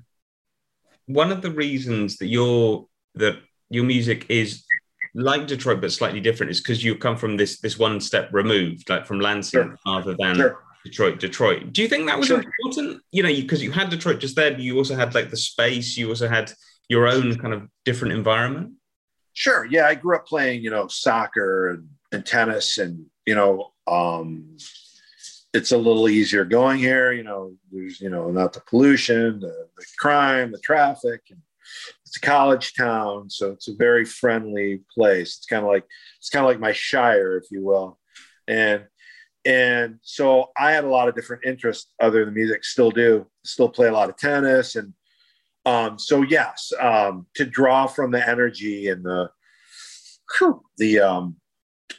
one 1.06 1.32
of 1.34 1.42
the 1.42 1.52
reasons 1.52 2.16
that 2.18 2.28
your 2.28 2.88
that 3.16 3.40
your 3.70 3.84
music 3.84 4.26
is 4.30 4.64
like 5.16 5.48
Detroit, 5.48 5.82
but 5.82 5.92
slightly 5.92 6.20
different, 6.20 6.52
is 6.52 6.62
because 6.62 6.84
you 6.84 6.96
come 6.96 7.18
from 7.18 7.38
this 7.38 7.60
this 7.60 7.80
one 7.80 8.00
step 8.00 8.30
removed, 8.32 8.90
like 8.90 9.06
from 9.06 9.20
Lansing, 9.20 9.62
sure. 9.62 9.78
rather 9.86 10.16
than 10.18 10.36
sure. 10.36 10.64
Detroit. 10.86 11.20
Detroit. 11.20 11.74
Do 11.74 11.82
you 11.82 11.88
think 11.88 12.08
that 12.08 12.18
was 12.18 12.28
sure. 12.28 12.42
important? 12.42 13.02
You 13.12 13.24
know, 13.24 13.30
because 13.30 13.62
you, 13.62 13.70
you, 13.70 13.74
had 13.74 13.90
Detroit 13.90 14.20
just 14.20 14.36
there, 14.36 14.52
but 14.52 14.60
you 14.62 14.78
also 14.78 14.96
had 14.96 15.14
like 15.14 15.30
the 15.30 15.38
space. 15.38 15.98
You 15.98 16.10
also 16.10 16.28
had 16.28 16.52
your 16.88 17.08
own 17.08 17.38
kind 17.38 17.54
of 17.54 17.68
different 17.86 18.14
environment. 18.14 18.74
Sure. 19.34 19.66
Yeah, 19.66 19.88
I 19.88 19.96
grew 19.96 20.16
up 20.16 20.26
playing, 20.26 20.64
you 20.64 20.70
know, 20.70 20.88
soccer 20.88 21.70
and, 21.70 21.88
and 22.12 22.26
tennis, 22.26 22.78
and 22.78 23.06
you 23.26 23.36
know, 23.36 23.72
um, 23.88 24.58
it's 25.54 25.72
a 25.72 25.78
little 25.78 26.10
easier 26.10 26.46
going 26.46 26.80
here. 26.80 27.12
You 27.12 27.24
know, 27.24 27.54
there's 27.72 28.00
you 28.02 28.10
know 28.10 28.32
not 28.32 28.54
the 28.54 28.62
pollution, 28.62 29.40
the, 29.40 29.68
the 29.78 29.86
crime, 29.98 30.52
the 30.52 30.60
traffic, 30.60 31.22
and 31.30 31.40
it's 32.10 32.18
a 32.18 32.22
college 32.22 32.74
town, 32.74 33.30
so 33.30 33.52
it's 33.52 33.68
a 33.68 33.76
very 33.76 34.04
friendly 34.04 34.82
place. 34.92 35.38
It's 35.38 35.46
kind 35.46 35.64
of 35.64 35.70
like 35.70 35.86
it's 36.18 36.30
kind 36.30 36.44
of 36.44 36.50
like 36.50 36.60
my 36.60 36.72
shire, 36.72 37.38
if 37.38 37.52
you 37.52 37.64
will, 37.64 38.00
and 38.48 38.86
and 39.46 40.00
so 40.02 40.48
I 40.58 40.72
had 40.72 40.86
a 40.86 40.90
lot 40.90 41.08
of 41.08 41.14
different 41.14 41.46
interests 41.46 41.94
other 42.02 42.26
than 42.26 42.34
music. 42.34 42.66
Still 42.66 42.90
do, 42.90 43.28
still 43.46 43.70
play 43.70 43.90
a 43.90 43.92
lot 43.92 44.10
of 44.10 44.18
tennis, 44.18 44.76
and 44.76 44.92
um, 45.68 46.00
so 46.00 46.24
yes, 46.24 46.72
um, 46.80 47.28
to 47.36 47.46
draw 47.46 47.86
from 47.86 48.10
the 48.10 48.28
energy 48.28 48.88
and 48.88 49.06
the 49.06 49.30
the 50.80 51.00
um, 51.00 51.36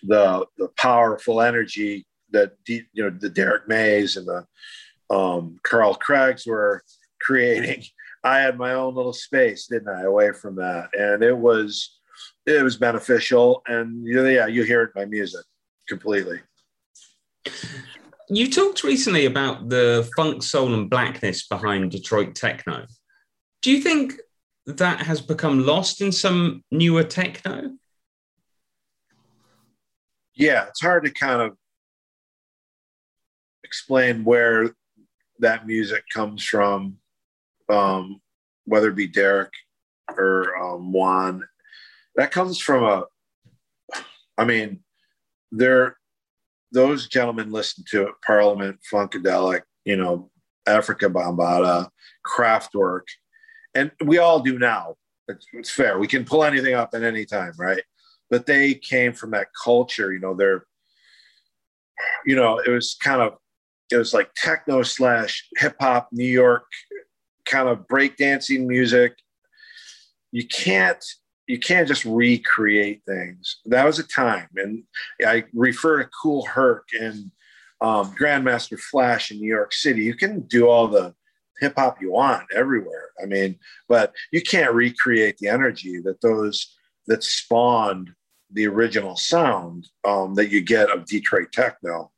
the 0.02 0.44
the 0.58 0.68
powerful 0.76 1.40
energy 1.40 2.04
that 2.32 2.54
you 2.66 2.82
know 2.96 3.10
the 3.10 3.30
Derrick 3.30 3.68
Mays 3.68 4.16
and 4.16 4.26
the 4.26 4.44
um, 5.14 5.60
Carl 5.62 5.94
Craigs 5.94 6.48
were 6.48 6.82
creating 7.20 7.84
I 8.22 8.40
had 8.40 8.58
my 8.58 8.74
own 8.74 8.94
little 8.94 9.12
space, 9.12 9.66
didn't 9.66 9.88
I, 9.88 10.02
away 10.02 10.32
from 10.32 10.56
that, 10.56 10.90
and 10.92 11.22
it 11.22 11.36
was 11.36 12.00
it 12.46 12.62
was 12.62 12.76
beneficial. 12.76 13.62
And 13.66 14.06
yeah, 14.06 14.46
you 14.46 14.62
hear 14.64 14.82
it 14.82 14.92
in 14.94 15.02
my 15.02 15.06
music 15.06 15.44
completely. 15.88 16.40
You 18.28 18.50
talked 18.50 18.84
recently 18.84 19.26
about 19.26 19.68
the 19.68 20.08
funk, 20.16 20.42
soul, 20.42 20.72
and 20.74 20.88
blackness 20.88 21.48
behind 21.48 21.90
Detroit 21.90 22.34
techno. 22.34 22.86
Do 23.62 23.70
you 23.70 23.80
think 23.80 24.14
that 24.66 25.00
has 25.00 25.20
become 25.20 25.66
lost 25.66 26.00
in 26.00 26.12
some 26.12 26.62
newer 26.70 27.02
techno? 27.02 27.72
Yeah, 30.34 30.66
it's 30.68 30.80
hard 30.80 31.04
to 31.04 31.10
kind 31.10 31.42
of 31.42 31.56
explain 33.64 34.24
where 34.24 34.74
that 35.40 35.66
music 35.66 36.04
comes 36.12 36.44
from 36.44 36.99
um, 37.70 38.20
whether 38.64 38.88
it 38.88 38.96
be 38.96 39.06
Derrick 39.06 39.52
or 40.16 40.56
um, 40.56 40.92
Juan. 40.92 41.44
That 42.16 42.30
comes 42.30 42.60
from 42.60 42.84
a, 42.84 43.04
I 44.36 44.44
mean, 44.44 44.80
they're 45.52 45.96
those 46.72 47.08
gentlemen 47.08 47.50
listen 47.50 47.84
to 47.88 48.02
it, 48.02 48.14
Parliament, 48.24 48.78
Funkadelic, 48.92 49.62
you 49.84 49.96
know, 49.96 50.30
Afrika 50.68 51.12
Bambaataa, 51.12 51.88
Kraftwerk, 52.24 53.02
and 53.74 53.90
we 54.04 54.18
all 54.18 54.40
do 54.40 54.58
now. 54.58 54.94
It's, 55.28 55.46
it's, 55.52 55.70
fair. 55.70 55.98
We 55.98 56.06
can 56.06 56.24
pull 56.24 56.44
anything 56.44 56.74
up 56.74 56.90
at 56.94 57.02
any 57.02 57.24
time, 57.24 57.52
right? 57.58 57.82
But 58.30 58.46
they 58.46 58.74
came 58.74 59.12
from 59.12 59.32
that 59.32 59.48
culture, 59.64 60.12
you 60.12 60.20
know, 60.20 60.34
they're, 60.34 60.64
you 62.24 62.36
know, 62.36 62.58
it 62.58 62.70
was 62.70 62.96
kind 63.00 63.20
of, 63.20 63.34
it 63.90 63.96
was 63.96 64.14
like 64.14 64.30
techno 64.36 64.82
slash 64.82 65.48
hip 65.56 65.76
hop, 65.80 66.08
New 66.12 66.24
York 66.26 66.64
kind 67.46 67.68
of 67.68 67.86
breakdancing 67.86 68.66
music. 68.66 69.16
You 70.32 70.46
can't 70.46 71.04
you 71.46 71.58
can't 71.58 71.88
just 71.88 72.04
recreate 72.04 73.02
things. 73.06 73.56
That 73.66 73.84
was 73.84 73.98
a 73.98 74.06
time, 74.06 74.48
and 74.56 74.84
I 75.26 75.44
refer 75.52 76.02
to 76.02 76.08
Kool 76.22 76.46
Herc 76.46 76.86
and 76.98 77.32
um, 77.80 78.14
Grandmaster 78.14 78.78
Flash 78.78 79.30
in 79.30 79.38
New 79.38 79.48
York 79.48 79.72
City. 79.72 80.02
You 80.02 80.14
can 80.14 80.40
do 80.42 80.68
all 80.68 80.86
the 80.86 81.14
hip 81.60 81.74
hop 81.76 82.00
you 82.00 82.12
want 82.12 82.46
everywhere. 82.54 83.10
I 83.22 83.26
mean, 83.26 83.58
but 83.88 84.14
you 84.32 84.42
can't 84.42 84.74
recreate 84.74 85.38
the 85.38 85.48
energy 85.48 86.00
that 86.04 86.20
those 86.20 86.76
that 87.06 87.24
spawned 87.24 88.10
the 88.52 88.66
original 88.66 89.16
sound 89.16 89.88
um, 90.06 90.34
that 90.34 90.50
you 90.50 90.60
get 90.60 90.90
of 90.90 91.06
Detroit 91.06 91.52
techno. 91.52 92.10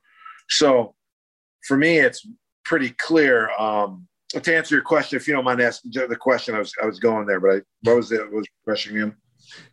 So 0.49 0.95
for 1.67 1.77
me, 1.77 1.99
it's 1.99 2.27
pretty 2.65 2.91
clear. 2.91 3.51
Um, 3.59 4.09
to 4.41 4.57
answer 4.57 4.75
your 4.75 4.85
question, 4.85 5.17
if 5.17 5.29
you 5.29 5.35
don't 5.35 5.45
mind 5.45 5.61
asking 5.61 5.93
the 5.93 6.17
question, 6.17 6.55
I 6.55 6.59
was 6.59 6.73
I 6.83 6.87
was 6.87 6.99
going 6.99 7.27
there, 7.27 7.41
but 7.41 7.51
I, 7.51 7.61
what 7.83 7.97
was 7.97 8.09
the 8.09 8.19
what 8.19 8.33
was 8.33 8.47
the 8.47 8.71
question 8.71 8.97
again? 8.97 9.17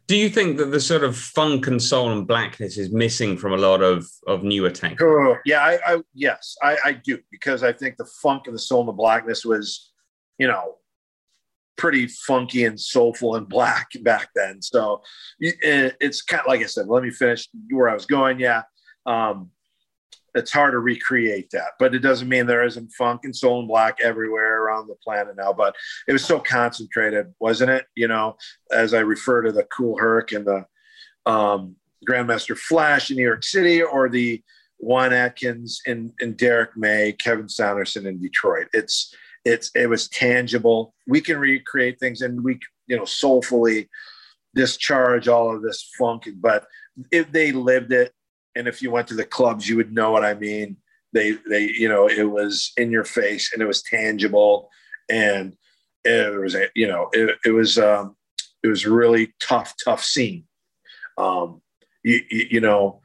Do 0.08 0.16
you 0.16 0.30
think 0.30 0.58
that 0.58 0.72
the 0.72 0.80
sort 0.80 1.04
of 1.04 1.16
funk 1.16 1.68
and 1.68 1.82
soul 1.82 2.12
and 2.12 2.28
blackness 2.28 2.78
is 2.78 2.92
missing 2.92 3.38
from 3.38 3.54
a 3.54 3.58
lot 3.58 3.82
of 3.82 4.08
of 4.28 4.44
newer 4.44 4.72
tank? 4.72 5.00
Oh, 5.02 5.38
yeah, 5.46 5.62
I, 5.62 5.80
I 5.86 6.02
yes, 6.14 6.56
I, 6.64 6.78
I 6.84 6.92
do 6.94 7.20
because 7.32 7.64
I 7.64 7.72
think 7.72 7.98
the 7.98 8.10
funk 8.22 8.44
and 8.48 8.56
the 8.56 8.60
soul 8.60 8.82
and 8.82 8.90
the 8.90 8.94
blackness 8.94 9.46
was, 9.46 9.92
you 10.38 10.48
know, 10.48 10.76
pretty 11.78 12.08
funky 12.08 12.66
and 12.66 12.80
soulful 12.80 13.36
and 13.36 13.48
black 13.48 13.90
back 14.02 14.30
then. 14.36 14.62
So 14.62 15.02
it's 15.40 16.22
kind 16.24 16.42
of 16.42 16.48
like 16.48 16.62
I 16.62 16.66
said. 16.66 16.88
Let 16.88 17.04
me 17.04 17.12
finish 17.12 17.48
where 17.70 17.90
I 17.90 17.94
was 17.94 18.06
going. 18.06 18.40
Yeah, 18.40 18.64
um, 19.06 19.52
it's 20.40 20.52
hard 20.52 20.72
to 20.72 20.80
recreate 20.80 21.52
that, 21.52 21.72
but 21.78 21.94
it 21.94 22.00
doesn't 22.00 22.30
mean 22.30 22.46
there 22.46 22.66
isn't 22.66 22.92
funk 22.94 23.22
and 23.26 23.36
soul 23.36 23.60
and 23.60 23.68
black 23.68 24.00
everywhere 24.02 24.64
around 24.64 24.88
the 24.88 24.96
planet 25.04 25.36
now. 25.36 25.54
But 25.54 25.76
it 26.08 26.14
was 26.14 26.24
so 26.24 26.40
concentrated, 26.40 27.34
wasn't 27.40 27.72
it? 27.72 27.86
You 27.96 28.08
know, 28.08 28.38
as 28.72 28.94
I 28.94 29.00
refer 29.00 29.42
to 29.44 29.52
the 29.52 29.64
Kool 29.64 29.98
Herc 30.00 30.32
and 30.32 30.46
the 30.46 30.66
um, 31.30 31.76
Grandmaster 32.10 32.58
Flash 32.58 33.12
in 33.12 33.18
New 33.18 33.24
York 33.24 33.44
City, 33.44 33.84
or 33.84 34.10
the 34.10 34.42
Juan 34.78 35.14
Atkins 35.14 35.82
and, 35.86 36.14
and 36.22 36.38
Derrick 36.38 36.76
May, 36.76 37.12
Kevin 37.12 37.50
Saunderson 37.50 38.08
in 38.08 38.22
Detroit. 38.22 38.68
It's 38.74 39.14
it's 39.46 39.72
it 39.76 39.88
was 39.88 40.08
tangible. 40.10 40.94
We 41.08 41.22
can 41.22 41.38
recreate 41.38 42.00
things, 42.00 42.22
and 42.22 42.44
we 42.44 42.60
you 42.88 42.98
know 42.98 43.06
soulfully 43.06 43.90
discharge 44.56 45.28
all 45.28 45.56
of 45.56 45.62
this 45.62 45.92
funk, 45.98 46.28
but 46.38 46.66
if 47.12 47.32
they 47.32 47.52
lived 47.52 47.92
it 47.94 48.14
and 48.56 48.68
if 48.68 48.82
you 48.82 48.92
went 48.92 49.08
to 49.08 49.16
the 49.16 49.26
clubs, 49.26 49.68
you 49.68 49.78
would 49.78 49.94
know 49.94 50.12
what 50.12 50.26
I 50.26 50.34
mean. 50.34 50.78
They, 51.14 51.38
they, 51.50 51.70
you 51.70 51.90
know, 51.90 52.08
it 52.08 52.30
was 52.30 52.72
in 52.78 52.92
your 52.92 53.04
face 53.04 53.52
and 53.54 53.62
it 53.62 53.66
was 53.66 53.82
tangible, 53.82 54.70
and 55.10 55.56
it 56.04 56.40
was, 56.40 56.56
a 56.56 56.68
you 56.76 56.88
know, 56.88 57.10
it, 57.14 57.38
it 57.46 57.52
was, 57.52 57.78
um, 57.78 58.16
it 58.64 58.68
was 58.68 58.86
really 58.86 59.34
tough, 59.40 59.74
tough 59.84 60.04
scene. 60.04 60.46
Um, 61.18 61.62
you, 62.04 62.22
you, 62.30 62.48
you 62.52 62.62
know, 62.62 63.02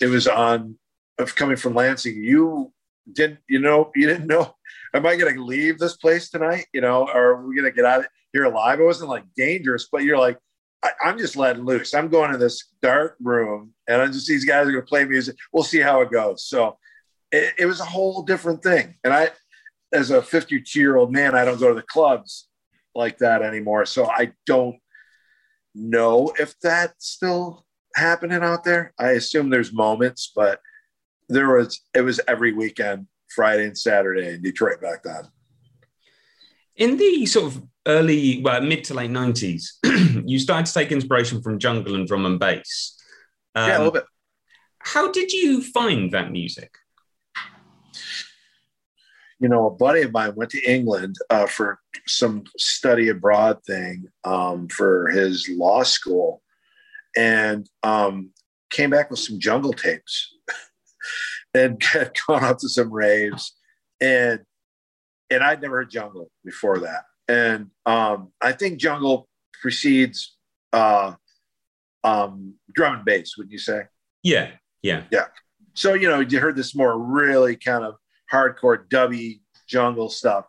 it 0.00 0.06
was 0.06 0.26
on 0.26 0.78
of 1.18 1.34
coming 1.36 1.56
from 1.56 1.74
Lansing. 1.74 2.22
You 2.22 2.72
didn't, 3.12 3.40
you 3.48 3.60
know, 3.60 3.90
you 3.94 4.06
didn't 4.06 4.26
know. 4.26 4.54
Am 4.92 5.06
I 5.06 5.16
going 5.16 5.34
to 5.34 5.44
leave 5.44 5.78
this 5.78 5.96
place 5.96 6.30
tonight? 6.30 6.66
You 6.72 6.80
know, 6.80 7.08
or 7.08 7.32
are 7.32 7.46
we 7.46 7.56
going 7.56 7.70
to 7.70 7.74
get 7.74 7.84
out 7.84 8.00
of 8.00 8.06
here 8.32 8.44
alive? 8.44 8.80
It 8.80 8.84
wasn't 8.84 9.10
like 9.10 9.24
dangerous, 9.36 9.88
but 9.90 10.02
you're 10.02 10.18
like, 10.18 10.38
I, 10.84 11.08
am 11.08 11.18
just 11.18 11.36
letting 11.36 11.64
loose. 11.64 11.94
I'm 11.94 12.08
going 12.08 12.30
to 12.32 12.38
this 12.38 12.68
dark 12.82 13.16
room 13.20 13.72
and 13.88 14.02
I 14.02 14.06
just 14.06 14.26
these 14.26 14.44
guys 14.44 14.66
are 14.66 14.72
going 14.72 14.84
to 14.84 14.88
play 14.88 15.04
music. 15.04 15.36
We'll 15.52 15.64
see 15.64 15.80
how 15.80 16.02
it 16.02 16.10
goes. 16.10 16.44
So 16.44 16.76
it, 17.32 17.54
it 17.58 17.66
was 17.66 17.80
a 17.80 17.86
whole 17.86 18.22
different 18.22 18.62
thing. 18.62 18.96
And 19.02 19.12
I, 19.12 19.30
as 19.92 20.10
a 20.10 20.20
52 20.20 20.78
year 20.78 20.96
old 20.96 21.12
man, 21.12 21.34
I 21.34 21.44
don't 21.44 21.58
go 21.58 21.68
to 21.68 21.74
the 21.74 21.82
clubs 21.82 22.48
like 22.94 23.18
that 23.18 23.42
anymore. 23.42 23.86
So 23.86 24.06
I 24.06 24.32
don't 24.46 24.76
know 25.74 26.32
if 26.38 26.54
that's 26.60 27.08
still 27.08 27.64
happening 27.96 28.42
out 28.42 28.64
there. 28.64 28.92
I 28.98 29.10
assume 29.10 29.50
there's 29.50 29.72
moments, 29.72 30.32
but 30.34 30.60
there 31.28 31.56
was 31.56 31.80
it 31.94 32.02
was 32.02 32.20
every 32.28 32.52
weekend, 32.52 33.06
Friday 33.34 33.64
and 33.64 33.78
Saturday 33.78 34.34
in 34.34 34.42
Detroit 34.42 34.80
back 34.80 35.02
then. 35.02 35.24
In 36.76 36.96
the 36.96 37.26
sort 37.26 37.46
of 37.46 37.62
early, 37.86 38.40
well, 38.42 38.60
mid 38.60 38.84
to 38.84 38.94
late 38.94 39.10
90s, 39.10 39.64
you 40.26 40.38
started 40.38 40.66
to 40.66 40.72
take 40.72 40.92
inspiration 40.92 41.42
from 41.42 41.58
jungle 41.58 41.94
and 41.94 42.06
drum 42.06 42.26
and 42.26 42.38
bass. 42.38 42.98
Um, 43.54 43.68
yeah, 43.68 43.76
a 43.76 43.78
little 43.78 43.92
bit. 43.92 44.04
How 44.78 45.10
did 45.10 45.32
you 45.32 45.62
find 45.62 46.10
that 46.12 46.30
music? 46.30 46.70
You 49.40 49.48
know, 49.48 49.66
a 49.66 49.70
buddy 49.70 50.02
of 50.02 50.12
mine 50.12 50.34
went 50.36 50.50
to 50.52 50.70
England 50.70 51.16
uh, 51.30 51.46
for 51.46 51.78
some 52.06 52.44
study 52.56 53.08
abroad 53.08 53.58
thing 53.66 54.04
um, 54.24 54.68
for 54.68 55.08
his 55.08 55.48
law 55.50 55.82
school 55.82 56.42
and 57.16 57.68
um, 57.82 58.30
came 58.70 58.90
back 58.90 59.10
with 59.10 59.20
some 59.20 59.38
jungle 59.38 59.72
tapes 59.72 60.34
and 61.54 61.82
had 61.82 62.12
gone 62.26 62.44
out 62.44 62.58
to 62.60 62.68
some 62.68 62.92
raves. 62.92 63.54
And 64.00 64.40
and 65.30 65.42
I'd 65.42 65.62
never 65.62 65.76
heard 65.76 65.90
jungle 65.90 66.30
before 66.44 66.80
that. 66.80 67.04
And 67.28 67.70
um, 67.86 68.32
I 68.40 68.52
think 68.52 68.78
jungle 68.78 69.28
precedes 69.64 70.36
uh, 70.74 71.14
um, 72.04 72.52
drum 72.74 72.96
and 72.96 73.04
bass. 73.06 73.38
Would 73.38 73.50
you 73.50 73.56
say? 73.56 73.84
Yeah, 74.22 74.50
yeah, 74.82 75.04
yeah. 75.10 75.28
So 75.72 75.94
you 75.94 76.06
know, 76.06 76.20
you 76.20 76.38
heard 76.38 76.54
this 76.54 76.74
more 76.74 76.98
really 76.98 77.56
kind 77.56 77.82
of 77.82 77.94
hardcore 78.30 78.86
dubby 78.86 79.40
jungle 79.66 80.10
stuff, 80.10 80.44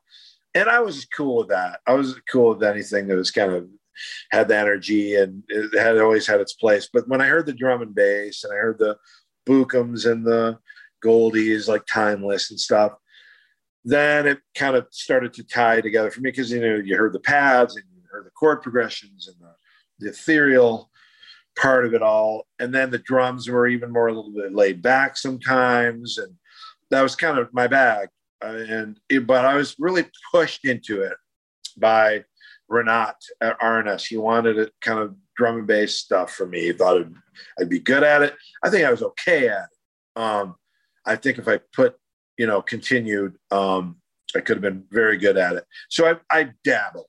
and 0.54 0.68
I 0.68 0.82
was 0.82 1.06
cool 1.06 1.38
with 1.38 1.48
that. 1.48 1.80
I 1.88 1.94
was 1.94 2.20
cool 2.30 2.56
with 2.56 2.64
anything 2.64 3.08
that 3.08 3.16
was 3.16 3.32
kind 3.32 3.54
of 3.54 3.70
had 4.32 4.50
the 4.50 4.58
energy 4.58 5.16
and 5.16 5.42
it 5.48 5.80
had 5.80 5.98
always 5.98 6.28
had 6.28 6.42
its 6.42 6.52
place. 6.52 6.90
But 6.92 7.08
when 7.08 7.22
I 7.22 7.28
heard 7.28 7.46
the 7.46 7.54
drum 7.54 7.82
and 7.82 7.96
bass 7.96 8.44
and 8.44 8.52
I 8.52 8.58
heard 8.58 8.78
the 8.78 8.98
Bukems 9.48 10.12
and 10.12 10.26
the 10.26 10.60
Goldies 11.02 11.70
like 11.70 11.86
timeless 11.86 12.52
and 12.52 12.60
stuff, 12.60 12.92
then 13.86 14.28
it 14.28 14.40
kind 14.54 14.76
of 14.76 14.88
started 14.92 15.32
to 15.36 15.46
tie 15.46 15.80
together 15.80 16.12
for 16.12 16.20
me 16.20 16.32
because 16.32 16.52
you 16.52 16.60
know 16.60 16.76
you 16.76 16.98
heard 16.98 17.14
the 17.14 17.22
pads 17.22 17.78
and 17.78 17.86
heard 18.16 18.26
the 18.26 18.32
chord 18.32 18.62
progressions 18.62 19.28
and 19.28 19.36
the, 19.40 19.54
the 20.00 20.12
ethereal 20.12 20.90
part 21.58 21.86
of 21.86 21.94
it 21.94 22.02
all. 22.02 22.48
And 22.60 22.74
then 22.74 22.92
the 22.92 23.00
drums 23.00 23.48
were 23.50 23.68
even 23.68 23.92
more 23.92 24.08
a 24.08 24.14
little 24.14 24.34
bit 24.34 24.54
laid 24.54 24.82
back 24.82 25.18
sometimes. 25.18 26.18
And 26.18 26.34
that 26.92 27.02
was 27.02 27.16
kind 27.16 27.38
of 27.38 27.54
my 27.54 27.68
bag. 27.68 28.10
Uh, 28.44 28.64
and 28.68 29.00
it, 29.10 29.26
but 29.26 29.46
i 29.46 29.56
was 29.56 29.76
really 29.80 30.04
pushed 30.32 30.66
into 30.66 31.02
it 31.02 31.16
by 31.78 32.24
Renaat 32.70 33.14
at 33.42 33.58
rns 33.62 34.06
he 34.06 34.18
wanted 34.18 34.58
it 34.58 34.74
kind 34.82 35.00
of 35.00 35.16
drum 35.38 35.58
and 35.58 35.68
bass 35.68 36.00
stuff 36.00 36.34
for 36.34 36.46
me. 36.46 36.62
He 36.62 36.74
thought 36.74 36.98
I'd, 36.98 37.14
I'd 37.60 37.70
be 37.70 37.80
good 37.80 38.04
at 38.04 38.22
it. 38.22 38.36
I 38.64 38.70
think 38.70 38.86
i 38.86 38.92
was 38.92 39.02
okay 39.02 39.48
at 39.48 39.64
it. 39.72 40.22
Um, 40.22 40.56
i 41.06 41.16
think 41.16 41.38
if 41.38 41.48
i 41.48 41.60
put 41.74 41.96
you 42.38 42.48
know, 42.48 42.62
continued, 42.62 43.38
um, 43.52 43.98
I 44.36 44.42
could 44.42 44.58
have 44.58 44.62
been 44.62 44.84
very 44.92 45.18
good 45.18 45.38
at 45.38 45.56
it. 45.56 45.66
So 45.90 46.08
I, 46.08 46.16
I 46.38 46.50
dabbled. 46.64 47.06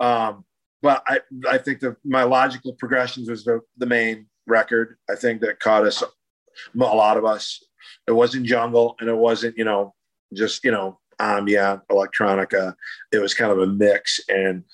Um, 0.00 0.44
but 0.82 1.02
I, 1.06 1.20
I 1.48 1.58
think 1.58 1.80
that 1.80 1.96
my 2.04 2.22
logical 2.22 2.74
progressions 2.74 3.28
was 3.28 3.44
the, 3.44 3.60
the 3.76 3.86
main 3.86 4.26
record. 4.46 4.98
I 5.10 5.14
think 5.16 5.40
that 5.40 5.60
caught 5.60 5.86
us, 5.86 6.02
a 6.02 6.78
lot 6.78 7.16
of 7.16 7.24
us. 7.24 7.62
It 8.06 8.12
wasn't 8.12 8.46
jungle 8.46 8.96
and 9.00 9.08
it 9.08 9.16
wasn't, 9.16 9.56
you 9.58 9.64
know, 9.64 9.94
just, 10.34 10.64
you 10.64 10.70
know, 10.70 10.98
ambient 11.18 11.82
electronica. 11.90 12.74
It 13.12 13.18
was 13.18 13.34
kind 13.34 13.52
of 13.52 13.58
a 13.58 13.66
mix. 13.66 14.20
And 14.28 14.64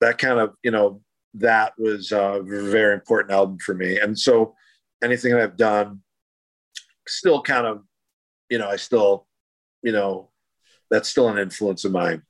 that 0.00 0.18
kind 0.18 0.38
of, 0.38 0.54
you 0.62 0.70
know, 0.70 1.02
that 1.34 1.74
was 1.78 2.12
a 2.12 2.42
very 2.44 2.94
important 2.94 3.32
album 3.32 3.58
for 3.58 3.74
me. 3.74 3.98
And 3.98 4.18
so 4.18 4.54
anything 5.02 5.32
that 5.32 5.42
I've 5.42 5.56
done 5.56 6.02
still 7.06 7.42
kind 7.42 7.66
of 7.66 7.82
you 8.48 8.58
know, 8.58 8.68
I 8.68 8.76
still, 8.76 9.26
you 9.82 9.92
know, 9.92 10.30
that's 10.90 11.08
still 11.08 11.28
an 11.28 11.38
influence 11.38 11.84
of 11.84 11.92
mine. 11.92 12.22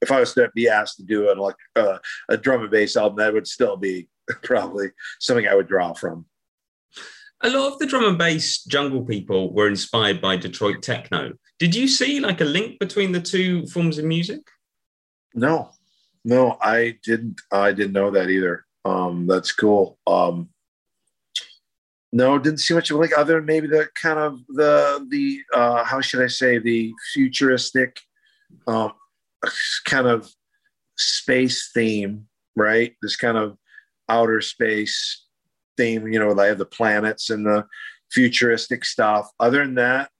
If 0.00 0.12
I 0.12 0.20
was 0.20 0.34
to 0.34 0.50
be 0.54 0.68
asked 0.68 0.96
to 0.98 1.04
do 1.04 1.30
an, 1.30 1.38
like 1.38 1.56
uh, 1.76 1.98
a 2.28 2.36
drum 2.36 2.62
and 2.62 2.70
bass 2.70 2.96
album, 2.96 3.18
that 3.18 3.32
would 3.32 3.46
still 3.46 3.76
be 3.76 4.08
probably 4.42 4.90
something 5.18 5.46
I 5.46 5.54
would 5.54 5.68
draw 5.68 5.92
from. 5.92 6.26
A 7.42 7.50
lot 7.50 7.72
of 7.72 7.78
the 7.78 7.86
drum 7.86 8.04
and 8.04 8.18
bass 8.18 8.64
jungle 8.64 9.04
people 9.04 9.52
were 9.52 9.68
inspired 9.68 10.20
by 10.20 10.36
Detroit 10.36 10.82
techno. 10.82 11.34
Did 11.58 11.74
you 11.74 11.86
see 11.86 12.20
like 12.20 12.40
a 12.40 12.44
link 12.44 12.78
between 12.80 13.12
the 13.12 13.20
two 13.20 13.66
forms 13.66 13.98
of 13.98 14.04
music? 14.04 14.40
No, 15.34 15.70
No, 16.24 16.56
I 16.60 16.98
didn't. 17.04 17.40
I 17.52 17.72
didn't 17.72 17.92
know 17.92 18.10
that 18.10 18.28
either. 18.28 18.64
Um, 18.84 19.26
that's 19.26 19.52
cool. 19.52 19.98
Um, 20.06 20.48
no, 22.12 22.38
didn't 22.38 22.60
see 22.60 22.74
much 22.74 22.90
of 22.90 22.96
a 22.96 23.00
link 23.00 23.12
other 23.16 23.34
than 23.34 23.44
maybe 23.44 23.66
the 23.66 23.88
kind 23.94 24.18
of 24.18 24.40
the 24.48 25.06
the 25.08 25.42
uh, 25.54 25.84
how 25.84 26.00
should 26.00 26.22
I 26.22 26.28
say 26.28 26.58
the 26.58 26.92
futuristic 27.12 28.00
um, 28.66 28.92
kind 29.84 30.06
of 30.06 30.30
space 30.96 31.70
theme, 31.72 32.26
right? 32.56 32.94
This 33.02 33.16
kind 33.16 33.36
of 33.36 33.56
outer 34.08 34.40
space 34.40 35.26
theme. 35.76 36.08
You 36.08 36.18
know, 36.18 36.34
they 36.34 36.48
have 36.48 36.58
the 36.58 36.64
planets 36.66 37.30
and 37.30 37.46
the 37.46 37.66
futuristic 38.10 38.84
stuff. 38.84 39.30
Other 39.40 39.64
than 39.64 39.76
that, 39.76 40.10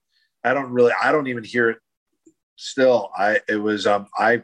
I 0.43 0.53
don't 0.53 0.71
really. 0.71 0.93
I 1.01 1.11
don't 1.11 1.27
even 1.27 1.43
hear 1.43 1.69
it. 1.69 1.77
Still, 2.55 3.09
I 3.17 3.39
it 3.47 3.55
was 3.55 3.87
um 3.87 4.07
I 4.17 4.41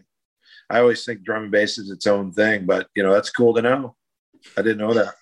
I 0.69 0.79
always 0.79 1.05
think 1.05 1.23
drum 1.23 1.43
and 1.43 1.51
bass 1.51 1.77
is 1.77 1.89
its 1.89 2.07
own 2.07 2.31
thing, 2.31 2.65
but 2.65 2.88
you 2.95 3.03
know 3.03 3.13
that's 3.13 3.29
cool 3.29 3.53
to 3.55 3.61
know. 3.61 3.95
I 4.57 4.61
didn't 4.61 4.77
know 4.77 4.93
that. 4.93 5.15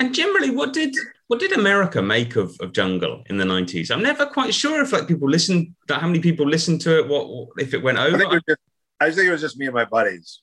And 0.00 0.14
generally, 0.14 0.50
what 0.50 0.72
did 0.72 0.94
what 1.26 1.40
did 1.40 1.52
America 1.52 2.00
make 2.00 2.36
of, 2.36 2.56
of 2.60 2.72
Jungle 2.72 3.24
in 3.26 3.36
the 3.36 3.44
nineties? 3.44 3.90
I'm 3.90 4.02
never 4.02 4.26
quite 4.26 4.54
sure 4.54 4.80
if 4.82 4.92
like 4.92 5.08
people 5.08 5.28
listened, 5.28 5.74
that 5.88 6.00
how 6.00 6.06
many 6.06 6.20
people 6.20 6.48
listened 6.48 6.80
to 6.82 6.98
it, 6.98 7.08
what 7.08 7.48
if 7.58 7.74
it 7.74 7.82
went 7.82 7.98
over. 7.98 8.16
I 8.16 8.18
think 8.18 8.32
it 8.32 8.36
was 8.36 8.42
just, 8.48 8.60
I 9.00 9.10
think 9.10 9.28
it 9.28 9.32
was 9.32 9.40
just 9.40 9.58
me 9.58 9.66
and 9.66 9.74
my 9.74 9.84
buddies. 9.84 10.40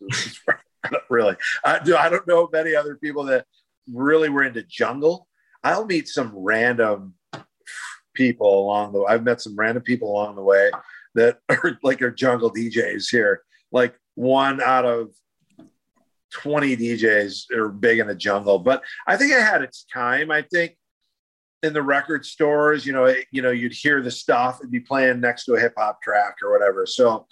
really, 1.09 1.35
I, 1.63 1.79
I 1.97 2.09
don't 2.09 2.27
know 2.27 2.49
many 2.51 2.75
other 2.75 2.95
people 2.97 3.23
that 3.25 3.45
really 3.91 4.29
were 4.29 4.43
into 4.43 4.63
Jungle. 4.63 5.27
I'll 5.63 5.85
meet 5.85 6.07
some 6.07 6.31
random 6.35 7.15
people 8.13 8.65
along 8.65 8.93
the. 8.93 9.03
I've 9.03 9.23
met 9.23 9.41
some 9.41 9.55
random 9.55 9.83
people 9.83 10.11
along 10.11 10.35
the 10.35 10.43
way 10.43 10.69
that 11.15 11.39
are 11.49 11.79
like 11.81 12.01
are 12.01 12.11
Jungle 12.11 12.53
DJs 12.53 13.09
here. 13.09 13.41
Like 13.71 13.95
one 14.15 14.61
out 14.61 14.85
of 14.85 15.11
20 16.35 16.75
DJs 16.75 17.51
are 17.51 17.69
big 17.69 17.99
in 17.99 18.07
the 18.07 18.15
jungle, 18.15 18.59
but 18.59 18.83
I 19.07 19.15
think 19.15 19.31
it 19.31 19.41
had 19.41 19.61
its 19.61 19.85
time. 19.91 20.31
I 20.31 20.41
think 20.41 20.75
in 21.63 21.71
the 21.71 21.81
record 21.81 22.25
stores, 22.25 22.85
you 22.85 22.91
know, 22.91 23.05
it, 23.05 23.25
you 23.31 23.41
know, 23.41 23.51
you'd 23.51 23.71
hear 23.71 24.01
the 24.01 24.11
stuff 24.11 24.59
and 24.59 24.69
be 24.69 24.81
playing 24.81 25.21
next 25.21 25.45
to 25.45 25.53
a 25.53 25.59
hip 25.59 25.73
hop 25.77 26.01
track 26.01 26.35
or 26.43 26.51
whatever. 26.51 26.85
So 26.85 27.25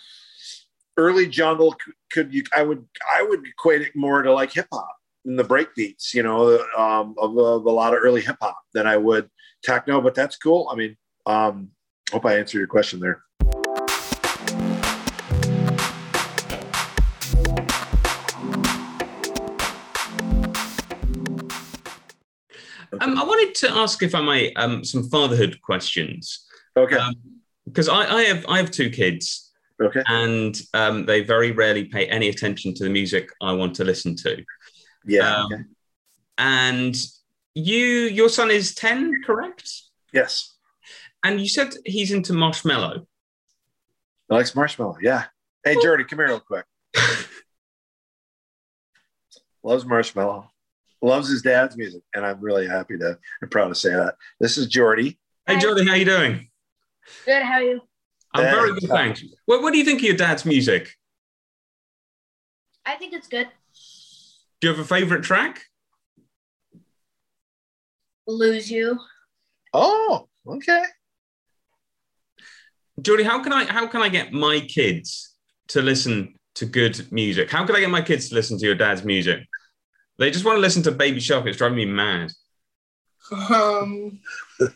early 0.95 1.27
jungle 1.27 1.75
could 2.13 2.33
you, 2.33 2.43
I 2.55 2.63
would, 2.63 2.85
I 3.13 3.23
would 3.23 3.45
equate 3.45 3.81
it 3.81 3.93
more 3.93 4.21
to 4.21 4.33
like 4.33 4.53
hip 4.53 4.67
hop 4.71 4.95
and 5.25 5.37
the 5.37 5.43
break 5.43 5.75
beats, 5.75 6.13
you 6.13 6.23
know, 6.23 6.59
um, 6.77 7.13
of, 7.17 7.37
of, 7.37 7.65
a 7.65 7.71
lot 7.71 7.93
of 7.93 7.99
early 8.01 8.21
hip 8.21 8.37
hop 8.41 8.57
than 8.73 8.87
I 8.87 8.95
would 8.95 9.29
techno, 9.63 9.99
but 9.99 10.15
that's 10.15 10.37
cool. 10.37 10.69
I 10.71 10.75
mean, 10.75 10.95
um, 11.25 11.71
hope 12.09 12.25
I 12.25 12.37
answered 12.37 12.59
your 12.59 12.67
question 12.67 13.01
there. 13.01 13.21
Um, 23.13 23.19
I 23.19 23.25
wanted 23.25 23.55
to 23.55 23.71
ask, 23.71 24.01
if 24.01 24.15
I 24.15 24.21
might, 24.21 24.53
um, 24.55 24.83
some 24.83 25.03
fatherhood 25.09 25.61
questions. 25.61 26.45
Okay. 26.75 26.97
Because 27.65 27.87
um, 27.87 27.97
I, 27.97 28.15
I, 28.15 28.23
have 28.23 28.45
I 28.47 28.57
have 28.57 28.71
two 28.71 28.89
kids. 28.89 29.51
Okay. 29.81 30.01
And 30.07 30.59
um, 30.73 31.05
they 31.05 31.21
very 31.21 31.51
rarely 31.51 31.85
pay 31.85 32.07
any 32.07 32.29
attention 32.29 32.73
to 32.75 32.83
the 32.83 32.89
music 32.89 33.29
I 33.41 33.51
want 33.53 33.75
to 33.75 33.83
listen 33.83 34.15
to. 34.17 34.43
Yeah. 35.05 35.35
Um, 35.35 35.53
okay. 35.53 35.63
And 36.37 36.95
you, 37.53 37.77
your 37.77 38.29
son 38.29 38.49
is 38.49 38.73
ten, 38.73 39.21
correct? 39.25 39.71
Yes. 40.11 40.55
And 41.23 41.39
you 41.39 41.47
said 41.47 41.73
he's 41.85 42.11
into 42.11 42.33
Marshmello. 42.33 43.05
He 44.29 44.35
likes 44.35 44.51
Marshmello. 44.51 44.95
Yeah. 45.01 45.25
Hey, 45.63 45.75
Jordy, 45.81 46.03
come 46.03 46.19
here 46.19 46.27
real 46.29 46.39
quick. 46.39 46.65
Loves 49.63 49.85
Marshmello 49.85 50.47
loves 51.03 51.29
his 51.29 51.41
dad's 51.41 51.77
music, 51.77 52.01
and 52.15 52.25
I'm 52.25 52.39
really 52.39 52.65
happy 52.65 52.97
to 52.97 53.19
and 53.41 53.51
proud 53.51 53.67
to 53.67 53.75
say 53.75 53.89
that. 53.89 54.15
This 54.39 54.57
is 54.57 54.67
Jordy. 54.67 55.19
Hey, 55.45 55.59
Jordy, 55.59 55.85
how 55.85 55.95
you 55.95 56.05
doing? 56.05 56.47
Good. 57.25 57.43
How 57.43 57.55
are 57.55 57.63
you? 57.63 57.81
I'm 58.33 58.43
very 58.45 58.79
good, 58.79 58.89
thanks. 58.89 59.23
What, 59.45 59.61
what 59.61 59.73
do 59.73 59.77
you 59.77 59.85
think 59.85 59.99
of 59.99 60.05
your 60.05 60.15
dad's 60.15 60.45
music? 60.45 60.89
I 62.85 62.95
think 62.95 63.13
it's 63.13 63.27
good. 63.27 63.47
Do 64.59 64.67
you 64.67 64.73
have 64.73 64.83
a 64.83 64.87
favorite 64.87 65.23
track? 65.23 65.61
Lose 68.25 68.71
you. 68.71 68.97
Oh, 69.73 70.29
okay. 70.47 70.83
Jordy, 73.01 73.23
how 73.23 73.43
can 73.43 73.51
I 73.51 73.65
how 73.65 73.87
can 73.87 74.01
I 74.01 74.09
get 74.09 74.31
my 74.31 74.61
kids 74.61 75.35
to 75.69 75.81
listen 75.81 76.35
to 76.55 76.65
good 76.65 77.11
music? 77.11 77.51
How 77.51 77.65
can 77.65 77.75
I 77.75 77.81
get 77.81 77.89
my 77.89 78.01
kids 78.01 78.29
to 78.29 78.35
listen 78.35 78.57
to 78.57 78.65
your 78.65 78.75
dad's 78.75 79.03
music? 79.03 79.41
They 80.19 80.31
just 80.31 80.45
want 80.45 80.57
to 80.57 80.61
listen 80.61 80.83
to 80.83 80.91
Baby 80.91 81.19
Shark. 81.19 81.45
It's 81.47 81.57
driving 81.57 81.77
me 81.77 81.85
mad. 81.85 82.31
Um. 83.31 84.19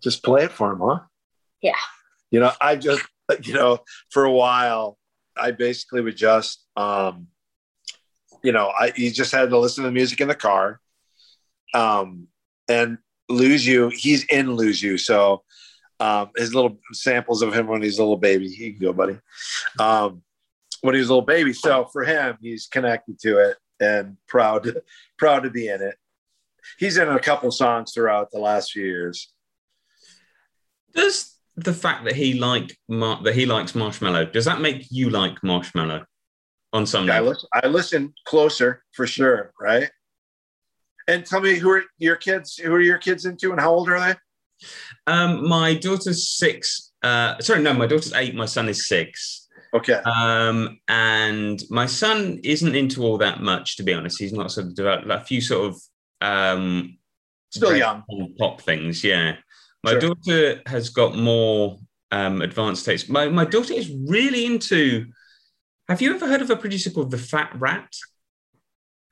just 0.00 0.22
play 0.22 0.44
it 0.44 0.52
for 0.52 0.70
them, 0.70 0.80
huh? 0.82 1.00
Yeah. 1.60 1.72
You 2.30 2.40
know, 2.40 2.52
I 2.60 2.76
just, 2.76 3.02
you 3.42 3.54
know, 3.54 3.80
for 4.10 4.24
a 4.24 4.32
while, 4.32 4.98
I 5.36 5.50
basically 5.52 6.00
would 6.00 6.16
just, 6.16 6.64
um, 6.76 7.28
you 8.42 8.52
know, 8.52 8.68
I 8.68 8.90
he 8.90 9.10
just 9.10 9.32
had 9.32 9.50
to 9.50 9.58
listen 9.58 9.84
to 9.84 9.88
the 9.88 9.94
music 9.94 10.20
in 10.20 10.28
the 10.28 10.34
car, 10.34 10.80
um, 11.74 12.28
and 12.68 12.98
lose 13.28 13.66
you. 13.66 13.90
He's 13.90 14.24
in 14.24 14.54
lose 14.54 14.82
you, 14.82 14.96
so 14.96 15.42
um, 15.98 16.30
his 16.36 16.54
little 16.54 16.78
samples 16.92 17.42
of 17.42 17.52
him 17.52 17.66
when 17.66 17.82
he's 17.82 17.98
a 17.98 18.02
little 18.02 18.16
baby. 18.16 18.48
He 18.48 18.72
can 18.72 18.80
go, 18.80 18.92
buddy. 18.92 19.18
Um, 19.78 20.22
when 20.82 20.94
he 20.94 21.00
was 21.00 21.08
a 21.08 21.12
little 21.12 21.26
baby. 21.26 21.52
So 21.52 21.86
for 21.92 22.04
him, 22.04 22.36
he's 22.40 22.66
connected 22.66 23.18
to 23.20 23.38
it 23.38 23.56
and 23.80 24.16
proud 24.28 24.64
to, 24.64 24.82
proud 25.18 25.40
to 25.40 25.50
be 25.50 25.68
in 25.68 25.82
it. 25.82 25.96
He's 26.78 26.98
in 26.98 27.08
a 27.08 27.18
couple 27.18 27.50
songs 27.50 27.92
throughout 27.92 28.30
the 28.30 28.38
last 28.38 28.72
few 28.72 28.84
years. 28.84 29.32
Does 30.94 31.36
the 31.56 31.72
fact 31.72 32.04
that 32.04 32.16
he 32.16 32.34
like 32.34 32.76
Mar- 32.88 33.22
that 33.22 33.34
he 33.34 33.46
likes 33.46 33.72
Marshmello 33.72 34.30
does 34.32 34.44
that 34.46 34.60
make 34.60 34.86
you 34.90 35.10
like 35.10 35.40
Marshmello 35.42 36.04
on 36.72 36.86
some 36.86 37.06
yeah, 37.06 37.16
I 37.16 37.20
listen, 37.20 37.48
I 37.52 37.66
listen 37.66 38.14
closer 38.26 38.84
for 38.92 39.06
sure, 39.06 39.52
right? 39.60 39.90
And 41.08 41.26
tell 41.26 41.40
me 41.40 41.54
who 41.54 41.70
are 41.70 41.82
your 41.98 42.16
kids? 42.16 42.56
Who 42.56 42.72
are 42.72 42.80
your 42.80 42.98
kids 42.98 43.26
into, 43.26 43.50
and 43.50 43.60
how 43.60 43.72
old 43.72 43.88
are 43.88 43.98
they? 43.98 44.14
Um, 45.06 45.48
my 45.48 45.74
daughter's 45.74 46.28
six. 46.28 46.92
Uh, 47.02 47.38
sorry, 47.40 47.62
no, 47.62 47.74
my 47.74 47.86
daughter's 47.86 48.12
eight. 48.12 48.34
My 48.36 48.46
son 48.46 48.68
is 48.68 48.86
six. 48.86 49.48
Okay. 49.72 49.94
Um, 49.94 50.80
and 50.88 51.62
my 51.70 51.86
son 51.86 52.40
isn't 52.42 52.74
into 52.74 53.02
all 53.02 53.18
that 53.18 53.40
much, 53.40 53.76
to 53.76 53.82
be 53.82 53.94
honest. 53.94 54.18
He's 54.18 54.32
not 54.32 54.50
sort 54.50 54.66
of 54.66 54.74
developed 54.74 55.06
like 55.06 55.20
a 55.20 55.24
few 55.24 55.40
sort 55.40 55.70
of 55.70 55.80
um, 56.20 56.98
still 57.50 57.76
young 57.76 58.02
pop 58.38 58.60
things. 58.60 59.04
Yeah. 59.04 59.36
My 59.84 59.92
sure. 59.92 60.00
daughter 60.00 60.62
has 60.66 60.90
got 60.90 61.16
more 61.16 61.78
um, 62.10 62.42
advanced 62.42 62.84
taste. 62.84 63.08
My 63.08 63.28
my 63.28 63.44
daughter 63.44 63.74
is 63.74 63.90
really 64.06 64.44
into. 64.44 65.06
Have 65.88 66.00
you 66.00 66.14
ever 66.14 66.28
heard 66.28 66.42
of 66.42 66.50
a 66.50 66.56
producer 66.56 66.90
called 66.90 67.10
the 67.10 67.18
Fat 67.18 67.52
Rat? 67.56 67.92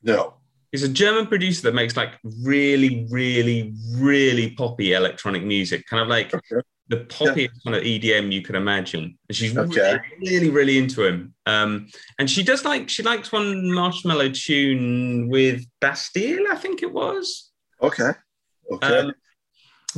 No. 0.03 0.35
He's 0.71 0.85
a 0.85 0.89
German 0.89 1.27
producer 1.27 1.63
that 1.63 1.75
makes 1.75 1.97
like 1.97 2.19
really, 2.23 3.07
really, 3.11 3.75
really 3.95 4.51
poppy 4.51 4.93
electronic 4.93 5.43
music, 5.43 5.87
kind 5.87 6.03
of 6.03 6.09
like 6.09 6.35
okay 6.35 6.63
the 6.89 6.99
poppiest 6.99 7.37
yeah. 7.37 7.73
kind 7.73 7.77
of 7.77 7.83
EDM 7.83 8.33
you 8.33 8.43
could 8.43 8.55
imagine. 8.55 9.19
And 9.29 9.37
she's 9.37 9.57
okay. 9.57 9.99
really, 10.21 10.39
really, 10.39 10.51
really 10.51 10.79
into 10.79 11.05
him. 11.05 11.35
Um, 11.47 11.89
and 12.19 12.31
she 12.31 12.43
does 12.43 12.65
like 12.65 12.89
she 12.89 13.03
likes 13.03 13.31
one 13.31 13.63
Marshmello 13.65 14.35
tune 14.35 15.29
with 15.29 15.65
Bastille, 15.81 16.47
I 16.51 16.57
think 16.57 16.83
it 16.83 16.93
was. 16.93 17.51
Okay. 17.83 18.11
Okay. 18.73 18.99
Um, 18.99 19.13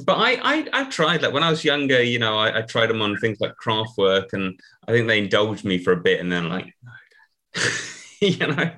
but 0.04 0.14
I, 0.14 0.38
I 0.42 0.66
I've 0.72 0.90
tried 0.90 1.22
like 1.22 1.32
when 1.32 1.42
I 1.42 1.50
was 1.50 1.64
younger, 1.64 2.02
you 2.02 2.18
know, 2.18 2.38
I, 2.38 2.58
I 2.58 2.62
tried 2.62 2.88
them 2.88 3.02
on 3.02 3.16
things 3.16 3.40
like 3.40 3.54
Kraftwerk, 3.62 4.32
and 4.32 4.58
I 4.86 4.92
think 4.92 5.08
they 5.08 5.18
indulged 5.18 5.64
me 5.64 5.78
for 5.78 5.92
a 5.92 6.00
bit, 6.00 6.20
and 6.20 6.30
then 6.30 6.48
like, 6.48 6.72
you 8.20 8.46
know. 8.46 8.70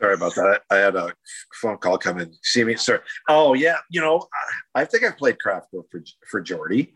Sorry 0.00 0.14
about 0.14 0.34
that. 0.34 0.62
I 0.70 0.76
had 0.76 0.96
a 0.96 1.12
phone 1.54 1.78
call 1.78 1.98
come 1.98 2.18
in. 2.18 2.32
See 2.42 2.64
me, 2.64 2.76
sir. 2.76 3.02
Oh 3.28 3.54
yeah, 3.54 3.78
you 3.90 4.00
know, 4.00 4.26
I 4.74 4.84
think 4.84 5.04
I've 5.04 5.16
played 5.16 5.36
Kraftwerk 5.44 5.84
for 5.90 6.02
for 6.28 6.40
Jordy. 6.40 6.94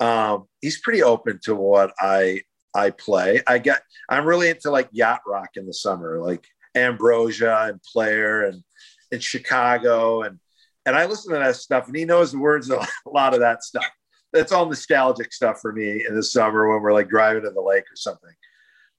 Um, 0.00 0.46
he's 0.60 0.80
pretty 0.80 1.02
open 1.02 1.40
to 1.44 1.54
what 1.54 1.92
I 1.98 2.42
I 2.74 2.90
play. 2.90 3.42
I 3.46 3.58
get. 3.58 3.82
I'm 4.08 4.24
really 4.24 4.48
into 4.48 4.70
like 4.70 4.88
yacht 4.92 5.20
rock 5.26 5.50
in 5.56 5.66
the 5.66 5.74
summer, 5.74 6.20
like 6.20 6.46
Ambrosia 6.74 7.66
and 7.68 7.82
Player 7.82 8.44
and 8.46 8.62
in 9.10 9.20
Chicago 9.20 10.22
and 10.22 10.38
and 10.84 10.96
I 10.96 11.06
listen 11.06 11.32
to 11.32 11.38
that 11.38 11.56
stuff, 11.56 11.86
and 11.86 11.96
he 11.96 12.04
knows 12.04 12.32
the 12.32 12.38
words 12.38 12.70
of 12.70 12.78
a 13.06 13.10
lot 13.10 13.34
of 13.34 13.40
that 13.40 13.62
stuff. 13.62 13.88
That's 14.32 14.52
all 14.52 14.66
nostalgic 14.66 15.32
stuff 15.32 15.60
for 15.60 15.72
me 15.72 16.04
in 16.08 16.14
the 16.14 16.22
summer 16.22 16.68
when 16.68 16.82
we're 16.82 16.92
like 16.92 17.08
driving 17.08 17.42
to 17.42 17.50
the 17.50 17.60
lake 17.60 17.84
or 17.84 17.96
something. 17.96 18.32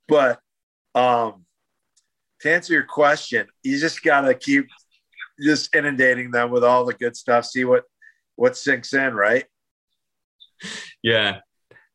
But 0.08 0.40
um, 0.96 1.46
to 2.44 2.52
answer 2.52 2.74
your 2.74 2.84
question, 2.84 3.48
you 3.64 3.80
just 3.80 4.04
got 4.04 4.22
to 4.22 4.34
keep 4.34 4.68
just 5.42 5.74
inundating 5.74 6.30
them 6.30 6.52
with 6.52 6.64
all 6.64 6.86
the 6.86 6.94
good 6.94 7.16
stuff. 7.16 7.46
See 7.46 7.64
what 7.66 7.84
what 8.36 8.58
sinks 8.58 8.94
in, 8.94 9.14
right? 9.14 9.46
Yeah. 11.02 11.40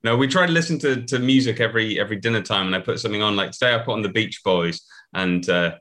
No, 0.05 0.17
we 0.17 0.27
try 0.27 0.47
to 0.47 0.53
listen 0.53 0.79
to, 0.81 1.03
to 1.03 1.19
music 1.19 1.61
every 1.61 2.01
every 2.01 2.17
dinner 2.17 2.41
time, 2.41 2.67
and 2.67 2.75
I 2.75 2.81
put 2.81 2.99
something 2.99 3.23
on. 3.23 3.37
Like 3.37 3.51
today, 3.51 3.75
I 3.75 3.79
put 3.79 3.93
on 3.93 4.03
the 4.03 4.09
Beach 4.09 4.41
Boys, 4.43 4.81
and 5.13 5.49
uh, 5.49 5.75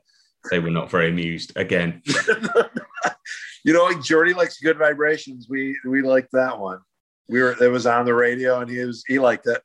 they 0.50 0.58
were 0.58 0.70
not 0.70 0.90
very 0.90 1.08
amused 1.08 1.52
again. 1.56 2.02
you 3.64 3.72
know, 3.72 3.84
like 3.84 4.02
Jordy 4.02 4.34
likes 4.34 4.58
good 4.60 4.76
vibrations. 4.76 5.46
We 5.48 5.78
we 5.84 6.02
liked 6.02 6.32
that 6.32 6.58
one. 6.58 6.80
We 7.28 7.40
were 7.40 7.56
it 7.62 7.70
was 7.70 7.86
on 7.86 8.04
the 8.04 8.14
radio, 8.14 8.60
and 8.60 8.70
he 8.70 8.84
was 8.84 9.02
he 9.06 9.18
liked 9.18 9.46
it. 9.46 9.62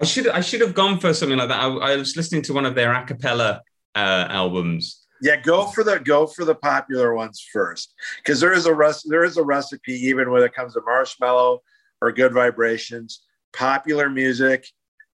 I 0.00 0.04
should 0.04 0.26
I 0.28 0.40
should 0.40 0.62
have 0.62 0.74
gone 0.74 0.98
for 0.98 1.14
something 1.14 1.38
like 1.38 1.48
that. 1.48 1.60
I, 1.60 1.68
I 1.68 1.96
was 1.96 2.16
listening 2.16 2.42
to 2.42 2.54
one 2.54 2.66
of 2.66 2.74
their 2.74 2.92
a 2.92 3.04
cappella 3.06 3.62
uh, 3.96 4.26
albums. 4.30 5.06
Yeah, 5.22 5.40
go 5.40 5.66
for 5.66 5.82
the 5.82 5.98
go 5.98 6.26
for 6.26 6.44
the 6.44 6.54
popular 6.54 7.14
ones 7.14 7.44
first, 7.52 7.94
because 8.18 8.38
there 8.38 8.52
is 8.52 8.66
a 8.66 8.74
rest 8.74 9.06
there 9.08 9.24
is 9.24 9.38
a 9.38 9.44
recipe 9.44 9.94
even 9.94 10.30
when 10.30 10.42
it 10.42 10.54
comes 10.54 10.74
to 10.74 10.80
Marshmello 10.80 11.60
or 12.02 12.12
good 12.12 12.34
vibrations. 12.34 13.22
Popular 13.52 14.10
music 14.10 14.68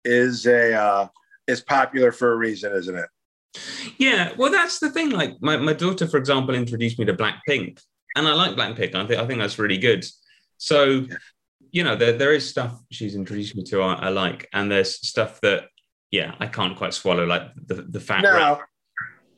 is 0.05 0.45
a 0.45 0.73
uh, 0.73 1.07
is 1.47 1.61
popular 1.61 2.11
for 2.11 2.31
a 2.31 2.35
reason, 2.37 2.71
isn't 2.73 2.95
it? 2.95 3.09
Yeah, 3.97 4.31
well, 4.37 4.51
that's 4.51 4.79
the 4.79 4.89
thing. 4.89 5.09
Like 5.09 5.41
my, 5.41 5.57
my 5.57 5.73
daughter, 5.73 6.07
for 6.07 6.17
example, 6.17 6.55
introduced 6.55 6.99
me 6.99 7.05
to 7.05 7.13
Blackpink, 7.13 7.81
and 8.15 8.27
I 8.27 8.33
like 8.33 8.55
Blackpink. 8.55 8.95
I 8.95 9.05
think 9.05 9.19
I 9.19 9.27
think 9.27 9.39
that's 9.39 9.59
really 9.59 9.77
good. 9.77 10.05
So, 10.57 11.05
you 11.71 11.83
know, 11.83 11.95
there, 11.95 12.13
there 12.13 12.33
is 12.33 12.49
stuff 12.49 12.79
she's 12.91 13.15
introduced 13.15 13.55
me 13.55 13.63
to 13.65 13.81
I, 13.81 13.93
I 13.93 14.09
like, 14.09 14.47
and 14.53 14.71
there's 14.71 15.05
stuff 15.05 15.41
that 15.41 15.65
yeah 16.11 16.35
I 16.39 16.47
can't 16.47 16.77
quite 16.77 16.93
swallow, 16.93 17.25
like 17.25 17.43
the 17.55 17.75
the 17.75 17.99
fat. 17.99 18.21
No, 18.21 18.33
rat. 18.33 18.61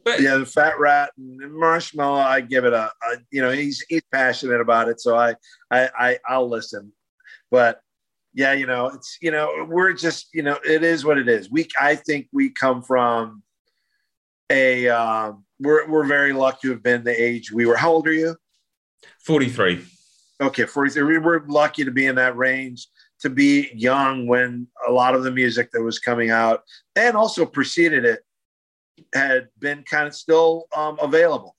But 0.04 0.22
yeah, 0.22 0.38
the 0.38 0.46
fat 0.46 0.80
rat 0.80 1.12
and 1.18 1.40
Marshmello. 1.40 2.24
I 2.24 2.42
give 2.42 2.66
it 2.66 2.74
a, 2.74 2.86
a, 2.86 3.18
you 3.32 3.42
know, 3.42 3.52
he's 3.52 3.84
he's 3.88 4.02
passionate 4.12 4.62
about 4.62 4.90
it, 4.90 5.00
so 5.00 5.16
I 5.16 5.36
I, 5.70 5.90
I 5.98 6.20
I'll 6.28 6.50
listen. 6.50 6.92
But 7.52 7.82
yeah, 8.34 8.54
you 8.54 8.66
know, 8.66 8.88
it's 8.88 9.18
you 9.22 9.32
know, 9.32 9.66
we're 9.70 9.94
just 9.94 10.30
you 10.34 10.42
know, 10.42 10.58
it 10.66 10.84
is 10.84 11.06
what 11.06 11.18
it 11.18 11.28
is. 11.28 11.52
We 11.52 11.68
I 11.80 11.96
think 11.96 12.28
we 12.32 12.50
come 12.50 12.82
from 12.82 13.44
a 14.50 14.90
um, 14.90 15.46
we're 15.60 15.88
we're 15.88 16.06
very 16.06 16.34
lucky 16.34 16.68
to 16.68 16.72
have 16.72 16.84
been 16.84 17.04
the 17.04 17.22
age 17.22 17.52
we 17.52 17.66
were. 17.66 17.76
How 17.76 17.92
old 17.92 18.08
are 18.08 18.14
you? 18.14 18.36
43. 19.20 19.86
Okay, 20.42 20.66
43. 20.66 21.04
We 21.04 21.18
were 21.20 21.46
lucky 21.48 21.86
to 21.86 21.92
be 21.92 22.08
in 22.08 22.16
that 22.16 22.36
range, 22.36 22.88
to 23.20 23.30
be 23.30 23.70
young 23.76 24.28
when 24.28 24.68
a 24.88 24.92
lot 24.92 25.14
of 25.14 25.24
the 25.24 25.32
music 25.32 25.72
that 25.72 25.84
was 25.84 26.00
coming 26.00 26.32
out 26.32 26.64
and 26.96 27.16
also 27.16 27.46
preceded 27.46 28.06
it 28.06 28.22
had 29.14 29.50
been 29.60 29.84
kind 29.84 30.08
of 30.08 30.16
still 30.16 30.66
um, 30.76 30.98
available. 31.02 31.56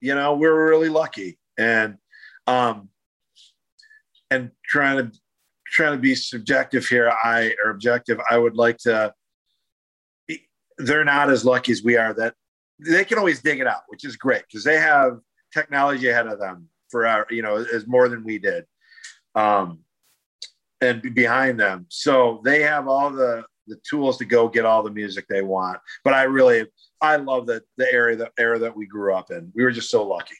You 0.00 0.14
know, 0.14 0.34
we 0.34 0.48
were 0.48 0.68
really 0.68 0.88
lucky, 0.88 1.38
and 1.58 1.96
um, 2.46 2.88
and 4.30 4.50
trying 4.64 4.96
to 5.10 5.18
trying 5.66 5.92
to 5.92 6.00
be 6.00 6.14
subjective 6.14 6.86
here, 6.86 7.12
I 7.22 7.54
or 7.64 7.70
objective. 7.70 8.18
I 8.30 8.38
would 8.38 8.56
like 8.56 8.78
to. 8.78 9.12
They're 10.78 11.04
not 11.04 11.28
as 11.28 11.44
lucky 11.44 11.72
as 11.72 11.82
we 11.82 11.96
are. 11.96 12.14
That 12.14 12.34
they 12.78 13.04
can 13.04 13.18
always 13.18 13.42
dig 13.42 13.60
it 13.60 13.66
out, 13.66 13.82
which 13.88 14.04
is 14.04 14.16
great 14.16 14.42
because 14.48 14.64
they 14.64 14.78
have 14.78 15.18
technology 15.52 16.08
ahead 16.08 16.26
of 16.26 16.38
them 16.38 16.68
for 16.90 17.06
our, 17.06 17.26
you 17.30 17.42
know, 17.42 17.56
is 17.56 17.86
more 17.86 18.08
than 18.08 18.24
we 18.24 18.38
did, 18.38 18.64
um, 19.34 19.80
and 20.80 21.14
behind 21.14 21.60
them. 21.60 21.86
So 21.88 22.40
they 22.44 22.62
have 22.62 22.88
all 22.88 23.10
the 23.10 23.44
the 23.70 23.80
tools 23.88 24.18
to 24.18 24.24
go 24.24 24.48
get 24.48 24.66
all 24.66 24.82
the 24.82 24.90
music 24.90 25.26
they 25.28 25.42
want. 25.42 25.78
But 26.04 26.14
I 26.14 26.24
really, 26.24 26.66
I 27.00 27.16
love 27.16 27.46
the 27.46 27.62
the 27.78 27.90
area 27.92 28.16
the 28.16 28.30
era 28.38 28.58
that 28.58 28.76
we 28.76 28.86
grew 28.86 29.14
up 29.14 29.30
in. 29.30 29.50
We 29.54 29.62
were 29.64 29.70
just 29.70 29.90
so 29.90 30.06
lucky. 30.06 30.36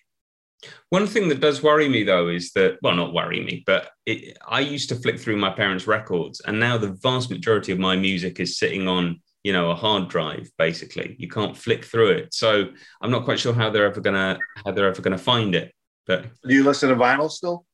One 0.90 1.06
thing 1.06 1.28
that 1.28 1.40
does 1.40 1.62
worry 1.62 1.88
me 1.88 2.04
though 2.04 2.28
is 2.28 2.52
that, 2.52 2.78
well, 2.82 2.94
not 2.94 3.14
worry 3.14 3.40
me, 3.40 3.62
but 3.66 3.90
it, 4.06 4.36
I 4.46 4.60
used 4.60 4.88
to 4.90 4.96
flick 4.96 5.18
through 5.18 5.38
my 5.38 5.50
parents' 5.50 5.86
records, 5.86 6.40
and 6.40 6.60
now 6.60 6.76
the 6.76 6.98
vast 7.02 7.30
majority 7.30 7.72
of 7.72 7.78
my 7.78 7.96
music 7.96 8.40
is 8.40 8.58
sitting 8.58 8.86
on, 8.88 9.20
you 9.42 9.52
know, 9.52 9.70
a 9.70 9.74
hard 9.74 10.08
drive. 10.08 10.50
Basically, 10.58 11.16
you 11.18 11.28
can't 11.28 11.56
flick 11.56 11.84
through 11.84 12.10
it. 12.10 12.34
So 12.34 12.68
I'm 13.00 13.10
not 13.10 13.24
quite 13.24 13.40
sure 13.40 13.54
how 13.54 13.70
they're 13.70 13.86
ever 13.86 14.00
gonna 14.00 14.38
how 14.64 14.72
they're 14.72 14.88
ever 14.88 15.02
gonna 15.02 15.18
find 15.18 15.54
it. 15.54 15.72
But 16.06 16.26
Do 16.46 16.54
you 16.54 16.64
listen 16.64 16.88
to 16.90 16.96
vinyl 16.96 17.30
still? 17.30 17.64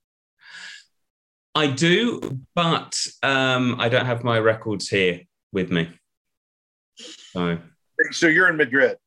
I 1.54 1.68
do, 1.68 2.20
but 2.54 3.00
um, 3.22 3.80
I 3.80 3.88
don't 3.88 4.04
have 4.04 4.22
my 4.22 4.38
records 4.38 4.90
here 4.90 5.22
with 5.56 5.70
me. 5.70 5.88
So 7.32 7.56
So 8.10 8.26
you're 8.26 8.50
in 8.50 8.58
Madrid. 8.58 8.98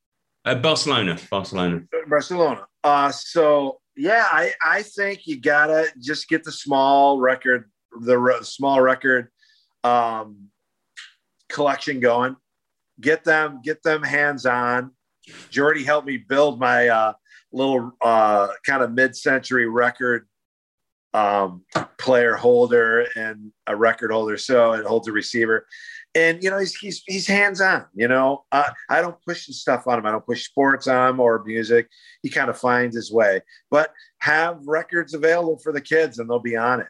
uh, 0.46 0.56
Barcelona, 0.56 1.16
Barcelona. 1.30 1.84
Barcelona. 2.08 2.66
Uh, 2.84 3.12
so 3.12 3.80
yeah, 3.96 4.26
I, 4.32 4.54
I 4.66 4.82
think 4.82 5.28
you 5.28 5.40
gotta 5.40 5.86
just 6.02 6.28
get 6.28 6.44
the 6.44 6.52
small 6.52 7.20
record, 7.20 7.70
the 8.02 8.18
re- 8.18 8.42
small 8.42 8.82
record 8.82 9.28
um, 9.84 10.48
collection 11.50 12.00
going. 12.00 12.36
Get 13.00 13.24
them, 13.24 13.62
get 13.64 13.84
them 13.84 14.02
hands 14.02 14.48
on. 14.48 14.92
Jordy 15.52 15.84
helped 15.84 16.08
me 16.08 16.18
build 16.18 16.60
my 16.60 16.88
uh, 16.88 17.14
little 17.54 17.92
uh, 18.02 18.48
kind 18.66 18.82
of 18.82 18.92
mid-century 18.92 19.68
record 19.70 20.28
um, 21.14 21.64
player 21.98 22.36
holder 22.36 23.06
and 23.16 23.52
a 23.68 23.76
record 23.76 24.12
holder. 24.12 24.38
So 24.38 24.74
it 24.74 24.86
holds 24.86 25.08
a 25.08 25.12
receiver 25.12 25.66
and 26.16 26.44
you 26.44 26.50
know 26.50 26.58
he's 26.58 26.76
he's 26.76 27.04
he's 27.06 27.28
hands 27.28 27.62
on. 27.62 27.86
You 27.94 28.08
know, 28.08 28.46
uh, 28.52 28.72
I 28.90 29.02
don't 29.02 29.22
push 29.24 29.48
the 29.48 29.54
stuff 29.54 29.88
on 29.88 30.00
him. 30.00 30.06
I 30.06 30.12
don't 30.12 30.26
push 30.26 30.46
sports 30.46 30.88
on 30.88 31.10
him 31.12 31.20
or 31.20 31.44
music. 31.44 31.88
He 32.24 32.30
kind 32.30 32.50
of 32.50 32.58
finds 32.58 32.96
his 32.96 33.12
way. 33.12 33.42
But 33.70 33.94
have 34.20 34.60
records 34.66 35.14
available 35.14 35.60
for 35.60 35.72
the 35.72 35.82
kids, 35.82 36.20
and 36.20 36.30
they'll 36.30 36.40
be 36.40 36.58
on 36.58 36.82
it. 36.82 36.88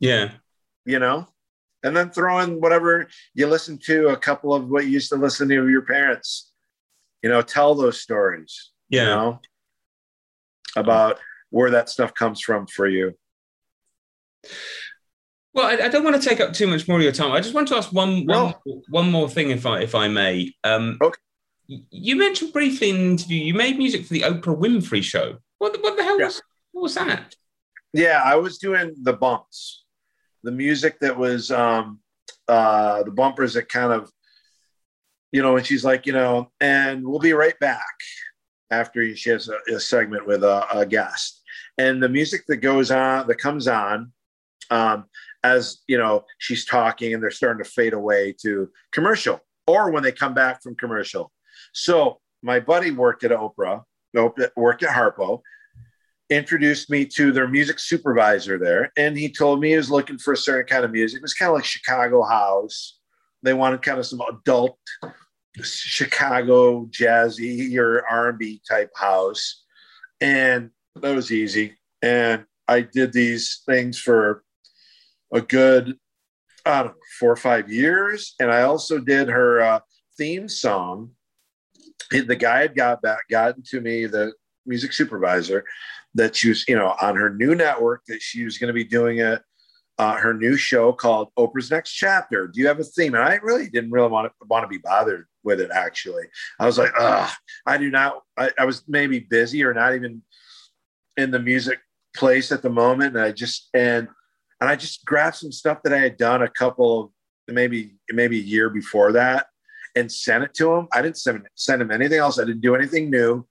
Yeah, 0.00 0.30
You 0.84 0.98
know, 0.98 1.28
and 1.82 1.96
then 1.96 2.10
throw 2.10 2.40
in 2.40 2.60
whatever 2.60 3.08
you 3.34 3.46
listen 3.46 3.78
to. 3.84 4.08
A 4.08 4.16
couple 4.16 4.54
of 4.54 4.68
what 4.68 4.84
you 4.84 4.90
used 4.90 5.10
to 5.10 5.16
listen 5.16 5.48
to 5.48 5.68
your 5.68 5.82
parents. 5.82 6.52
You 7.22 7.30
know, 7.30 7.42
tell 7.42 7.74
those 7.74 8.00
stories. 8.00 8.70
yeah. 8.88 9.02
You 9.02 9.08
know, 9.08 9.40
about 10.76 11.18
where 11.50 11.70
that 11.70 11.88
stuff 11.88 12.14
comes 12.14 12.40
from 12.40 12.66
for 12.66 12.86
you. 12.88 13.14
Well, 15.54 15.66
I, 15.66 15.84
I 15.84 15.88
don't 15.88 16.04
want 16.04 16.20
to 16.20 16.26
take 16.28 16.40
up 16.40 16.52
too 16.54 16.66
much 16.66 16.88
more 16.88 16.96
of 16.96 17.02
your 17.02 17.12
time. 17.12 17.32
I 17.32 17.40
just 17.40 17.54
want 17.54 17.68
to 17.68 17.76
ask 17.76 17.92
one 17.92 18.24
No. 18.26 18.54
one, 18.64 18.82
one 18.88 19.10
more 19.10 19.28
thing, 19.28 19.50
if 19.50 19.66
I 19.66 19.80
if 19.82 19.94
I 19.94 20.08
may. 20.08 20.54
Um, 20.64 20.98
Okay. 21.02 21.18
You 21.90 22.16
mentioned 22.16 22.52
briefly 22.52 22.90
in 22.90 22.96
an 22.96 23.10
interview 23.12 23.38
you 23.42 23.54
made 23.54 23.78
music 23.78 24.04
for 24.04 24.12
the 24.14 24.22
Oprah 24.22 24.58
Winfrey 24.58 25.02
Show. 25.02 25.38
What 25.58 25.72
the, 25.74 25.78
what 25.80 25.96
the 25.96 26.02
hell 26.02 26.18
Yeah. 26.18 26.26
was 26.26 26.42
what 26.72 26.82
was 26.82 26.94
that? 26.96 27.34
Yeah, 27.92 28.22
I 28.24 28.36
was 28.36 28.56
doing 28.58 28.94
the 29.02 29.12
bumps, 29.12 29.84
the 30.42 30.50
music 30.50 30.98
that 31.00 31.16
was 31.16 31.50
um, 31.50 32.00
uh, 32.48 33.02
the 33.02 33.10
bumpers 33.10 33.52
that 33.54 33.68
kind 33.68 33.92
of, 33.92 34.10
you 35.32 35.42
know, 35.42 35.56
and 35.56 35.66
she's 35.66 35.84
like, 35.84 36.06
you 36.06 36.14
know, 36.14 36.50
and 36.60 37.06
we'll 37.06 37.18
be 37.20 37.34
right 37.34 37.58
back 37.60 37.84
after 38.70 39.14
she 39.14 39.28
has 39.30 39.48
a, 39.50 39.58
a 39.74 39.78
segment 39.78 40.26
with 40.26 40.42
a, 40.42 40.66
a 40.78 40.86
guest, 40.86 41.42
and 41.76 42.02
the 42.02 42.08
music 42.08 42.44
that 42.48 42.56
goes 42.56 42.90
on 42.90 43.26
that 43.26 43.36
comes 43.38 43.68
on, 43.68 44.10
um, 44.70 45.04
as 45.44 45.78
you 45.86 45.98
know, 45.98 46.24
she's 46.38 46.64
talking 46.64 47.14
and 47.14 47.22
they're 47.22 47.30
starting 47.30 47.62
to 47.62 47.70
fade 47.70 47.92
away 47.92 48.34
to 48.42 48.68
commercial, 48.92 49.40
or 49.66 49.90
when 49.90 50.02
they 50.02 50.12
come 50.12 50.34
back 50.34 50.62
from 50.62 50.74
commercial. 50.76 51.32
So 51.72 52.20
my 52.42 52.60
buddy 52.60 52.90
worked 52.90 53.24
at 53.24 53.30
Oprah, 53.30 53.82
worked 54.56 54.82
at 54.82 54.94
Harpo 54.96 55.40
introduced 56.32 56.90
me 56.90 57.04
to 57.04 57.32
their 57.32 57.48
music 57.48 57.78
supervisor 57.78 58.58
there, 58.58 58.90
and 58.96 59.16
he 59.16 59.28
told 59.28 59.60
me 59.60 59.70
he 59.70 59.76
was 59.76 59.90
looking 59.90 60.18
for 60.18 60.32
a 60.32 60.36
certain 60.36 60.66
kind 60.66 60.84
of 60.84 60.90
music. 60.90 61.18
It 61.18 61.22
was 61.22 61.34
kind 61.34 61.50
of 61.50 61.54
like 61.54 61.64
Chicago 61.64 62.22
house. 62.22 62.98
They 63.42 63.54
wanted 63.54 63.82
kind 63.82 63.98
of 63.98 64.06
some 64.06 64.20
adult 64.22 64.78
Chicago 65.62 66.86
jazzy 66.86 67.76
or 67.76 68.06
R&B 68.08 68.62
type 68.68 68.90
house, 68.96 69.64
and 70.20 70.70
that 70.96 71.14
was 71.14 71.30
easy. 71.32 71.76
And 72.00 72.44
I 72.68 72.80
did 72.80 73.12
these 73.12 73.62
things 73.66 73.98
for 73.98 74.42
a 75.32 75.40
good, 75.40 75.96
I 76.64 76.82
don't 76.82 76.92
know, 76.92 76.94
four 77.18 77.32
or 77.32 77.36
five 77.36 77.70
years, 77.70 78.34
and 78.40 78.50
I 78.50 78.62
also 78.62 78.98
did 78.98 79.28
her 79.28 79.60
uh, 79.60 79.80
theme 80.16 80.48
song. 80.48 81.10
The 82.10 82.36
guy 82.36 82.60
had 82.60 82.74
got 82.74 83.00
back, 83.00 83.20
gotten 83.30 83.62
to 83.70 83.80
me, 83.80 84.06
the 84.06 84.32
music 84.66 84.92
supervisor, 84.92 85.64
that 86.14 86.36
she 86.36 86.50
was, 86.50 86.64
you 86.68 86.76
know, 86.76 86.94
on 87.00 87.16
her 87.16 87.30
new 87.30 87.54
network 87.54 88.02
that 88.06 88.20
she 88.20 88.44
was 88.44 88.58
going 88.58 88.68
to 88.68 88.74
be 88.74 88.84
doing 88.84 89.22
a 89.22 89.40
uh, 89.98 90.16
her 90.16 90.34
new 90.34 90.56
show 90.56 90.92
called 90.92 91.28
Oprah's 91.38 91.70
Next 91.70 91.92
Chapter. 91.92 92.48
Do 92.48 92.60
you 92.60 92.66
have 92.66 92.80
a 92.80 92.84
theme? 92.84 93.14
And 93.14 93.22
I 93.22 93.34
really 93.36 93.68
didn't 93.68 93.90
really 93.90 94.08
want 94.08 94.26
to 94.26 94.46
want 94.46 94.64
to 94.64 94.68
be 94.68 94.78
bothered 94.78 95.26
with 95.44 95.60
it. 95.60 95.70
Actually, 95.72 96.24
I 96.58 96.66
was 96.66 96.78
like, 96.78 96.92
Ugh, 96.98 97.30
I 97.66 97.76
do 97.76 97.90
not. 97.90 98.22
I, 98.36 98.50
I 98.58 98.64
was 98.64 98.84
maybe 98.88 99.20
busy 99.20 99.64
or 99.64 99.74
not 99.74 99.94
even 99.94 100.22
in 101.16 101.30
the 101.30 101.38
music 101.38 101.78
place 102.16 102.52
at 102.52 102.62
the 102.62 102.70
moment. 102.70 103.16
And 103.16 103.24
I 103.24 103.32
just 103.32 103.68
and 103.74 104.08
and 104.62 104.70
I 104.70 104.76
just 104.76 105.04
grabbed 105.04 105.34
some 105.34 105.50
stuff 105.50 105.82
that 105.82 105.92
I 105.92 105.98
had 105.98 106.16
done 106.16 106.42
a 106.42 106.48
couple 106.48 107.00
of 107.00 107.10
maybe 107.52 107.96
maybe 108.12 108.38
a 108.38 108.42
year 108.42 108.70
before 108.70 109.10
that 109.10 109.46
and 109.96 110.10
sent 110.10 110.44
it 110.44 110.54
to 110.54 110.72
him. 110.72 110.86
I 110.92 111.02
didn't 111.02 111.18
send 111.18 111.48
send 111.56 111.82
him 111.82 111.90
anything 111.90 112.20
else. 112.20 112.38
I 112.38 112.44
didn't 112.44 112.60
do 112.60 112.76
anything 112.76 113.10
new. 113.10 113.44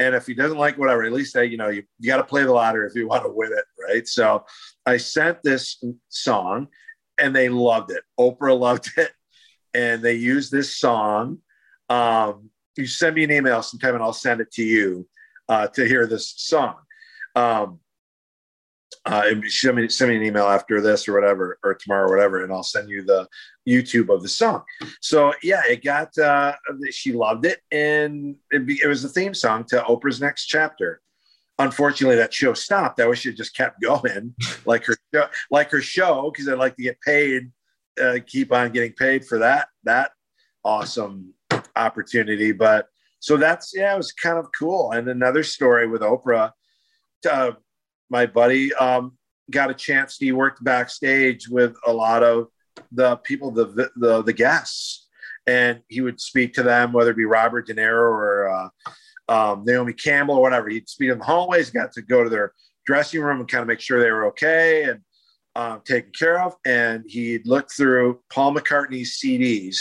And 0.00 0.12
if 0.12 0.26
he 0.26 0.34
doesn't 0.34 0.58
like 0.58 0.76
whatever, 0.76 1.04
at 1.04 1.12
least 1.12 1.32
say, 1.32 1.46
you 1.46 1.56
know, 1.56 1.68
you, 1.68 1.84
you 2.00 2.08
got 2.08 2.16
to 2.16 2.24
play 2.24 2.42
the 2.42 2.50
lottery 2.52 2.88
if 2.88 2.96
you 2.96 3.06
want 3.06 3.22
to 3.22 3.30
win 3.30 3.52
it, 3.52 3.64
right? 3.80 4.08
So 4.08 4.44
I 4.84 4.96
sent 4.96 5.40
this 5.44 5.80
song 6.08 6.66
and 7.16 7.36
they 7.36 7.48
loved 7.48 7.92
it. 7.92 8.02
Oprah 8.18 8.58
loved 8.58 8.90
it, 8.96 9.12
and 9.72 10.02
they 10.02 10.14
used 10.14 10.50
this 10.50 10.76
song. 10.76 11.38
Um, 11.88 12.50
you 12.76 12.88
send 12.88 13.14
me 13.14 13.22
an 13.22 13.30
email 13.30 13.62
sometime, 13.62 13.94
and 13.94 14.02
I'll 14.02 14.12
send 14.12 14.40
it 14.40 14.50
to 14.54 14.64
you 14.64 15.06
uh, 15.48 15.68
to 15.68 15.86
hear 15.86 16.08
this 16.08 16.34
song. 16.36 16.74
Um, 17.36 17.78
uh, 19.06 19.24
send 19.48 19.76
me 19.76 19.88
send 19.88 20.10
me 20.10 20.16
an 20.16 20.22
email 20.22 20.46
after 20.46 20.80
this 20.80 21.08
or 21.08 21.14
whatever, 21.14 21.58
or 21.64 21.74
tomorrow 21.74 22.06
or 22.06 22.10
whatever, 22.10 22.44
and 22.44 22.52
I'll 22.52 22.62
send 22.62 22.90
you 22.90 23.02
the 23.02 23.26
YouTube 23.68 24.14
of 24.14 24.22
the 24.22 24.28
song. 24.28 24.62
So 25.00 25.32
yeah, 25.42 25.62
it 25.66 25.82
got. 25.82 26.16
Uh, 26.18 26.54
she 26.90 27.12
loved 27.12 27.46
it, 27.46 27.60
and 27.72 28.36
it, 28.50 28.66
be, 28.66 28.80
it 28.82 28.86
was 28.86 29.02
the 29.02 29.08
theme 29.08 29.32
song 29.32 29.64
to 29.68 29.80
Oprah's 29.82 30.20
next 30.20 30.46
chapter. 30.46 31.00
Unfortunately, 31.58 32.16
that 32.16 32.32
show 32.32 32.52
stopped. 32.52 33.00
I 33.00 33.06
wish 33.06 33.24
it 33.24 33.36
just 33.36 33.56
kept 33.56 33.80
going, 33.80 34.34
like 34.66 34.84
her 34.84 34.96
show, 35.14 35.28
like 35.50 35.70
her 35.70 35.80
show, 35.80 36.30
because 36.30 36.48
I'd 36.48 36.58
like 36.58 36.76
to 36.76 36.82
get 36.82 37.00
paid, 37.00 37.50
uh, 38.00 38.18
keep 38.26 38.52
on 38.52 38.70
getting 38.70 38.92
paid 38.92 39.24
for 39.24 39.38
that 39.38 39.68
that 39.84 40.10
awesome 40.62 41.32
opportunity. 41.74 42.52
But 42.52 42.86
so 43.18 43.38
that's 43.38 43.72
yeah, 43.74 43.94
it 43.94 43.96
was 43.96 44.12
kind 44.12 44.38
of 44.38 44.48
cool. 44.58 44.92
And 44.92 45.08
another 45.08 45.42
story 45.42 45.86
with 45.86 46.02
Oprah. 46.02 46.52
Uh, 47.30 47.52
my 48.10 48.26
buddy 48.26 48.74
um, 48.74 49.16
got 49.50 49.70
a 49.70 49.74
chance. 49.74 50.16
He 50.18 50.32
worked 50.32 50.62
backstage 50.62 51.48
with 51.48 51.76
a 51.86 51.92
lot 51.92 52.22
of 52.22 52.48
the 52.92 53.16
people, 53.16 53.50
the 53.50 53.90
the, 53.96 54.22
the 54.22 54.32
guests, 54.32 55.08
and 55.46 55.80
he 55.88 56.00
would 56.00 56.20
speak 56.20 56.54
to 56.54 56.62
them, 56.62 56.92
whether 56.92 57.10
it 57.10 57.16
be 57.16 57.24
Robert 57.24 57.66
De 57.66 57.74
Niro 57.74 58.10
or 58.10 58.48
uh, 58.48 58.68
um, 59.28 59.64
Naomi 59.64 59.92
Campbell 59.92 60.36
or 60.36 60.42
whatever. 60.42 60.68
He'd 60.68 60.88
speak 60.88 61.10
in 61.10 61.18
the 61.18 61.24
hallways, 61.24 61.70
got 61.70 61.92
to 61.92 62.02
go 62.02 62.22
to 62.24 62.30
their 62.30 62.52
dressing 62.84 63.22
room 63.22 63.40
and 63.40 63.48
kind 63.48 63.62
of 63.62 63.68
make 63.68 63.80
sure 63.80 64.00
they 64.00 64.10
were 64.10 64.26
okay 64.26 64.84
and 64.84 65.00
um, 65.54 65.82
taken 65.84 66.10
care 66.12 66.40
of. 66.42 66.54
And 66.64 67.04
he'd 67.06 67.46
look 67.46 67.70
through 67.70 68.20
Paul 68.32 68.54
McCartney's 68.54 69.20
CDs, 69.22 69.76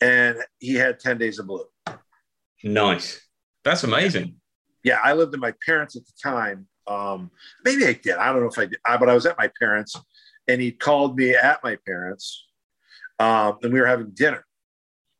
and 0.00 0.38
he 0.58 0.74
had 0.74 1.00
Ten 1.00 1.18
Days 1.18 1.38
of 1.38 1.46
Blue. 1.46 1.64
Nice. 2.62 3.20
That's 3.64 3.84
amazing. 3.84 4.36
Yeah, 4.84 4.98
I 5.02 5.12
lived 5.12 5.32
with 5.32 5.40
my 5.40 5.52
parents 5.66 5.96
at 5.96 6.02
the 6.06 6.12
time 6.22 6.66
um, 6.88 7.30
maybe 7.64 7.86
I 7.86 7.92
did. 7.92 8.16
I 8.16 8.32
don't 8.32 8.42
know 8.42 8.48
if 8.48 8.58
I 8.58 8.66
did, 8.66 8.78
but 8.84 9.08
I 9.08 9.14
was 9.14 9.26
at 9.26 9.38
my 9.38 9.50
parents, 9.58 9.96
and 10.46 10.60
he 10.60 10.72
called 10.72 11.16
me 11.16 11.34
at 11.34 11.62
my 11.62 11.76
parents, 11.86 12.46
um, 13.18 13.58
and 13.62 13.72
we 13.72 13.80
were 13.80 13.86
having 13.86 14.10
dinner, 14.10 14.44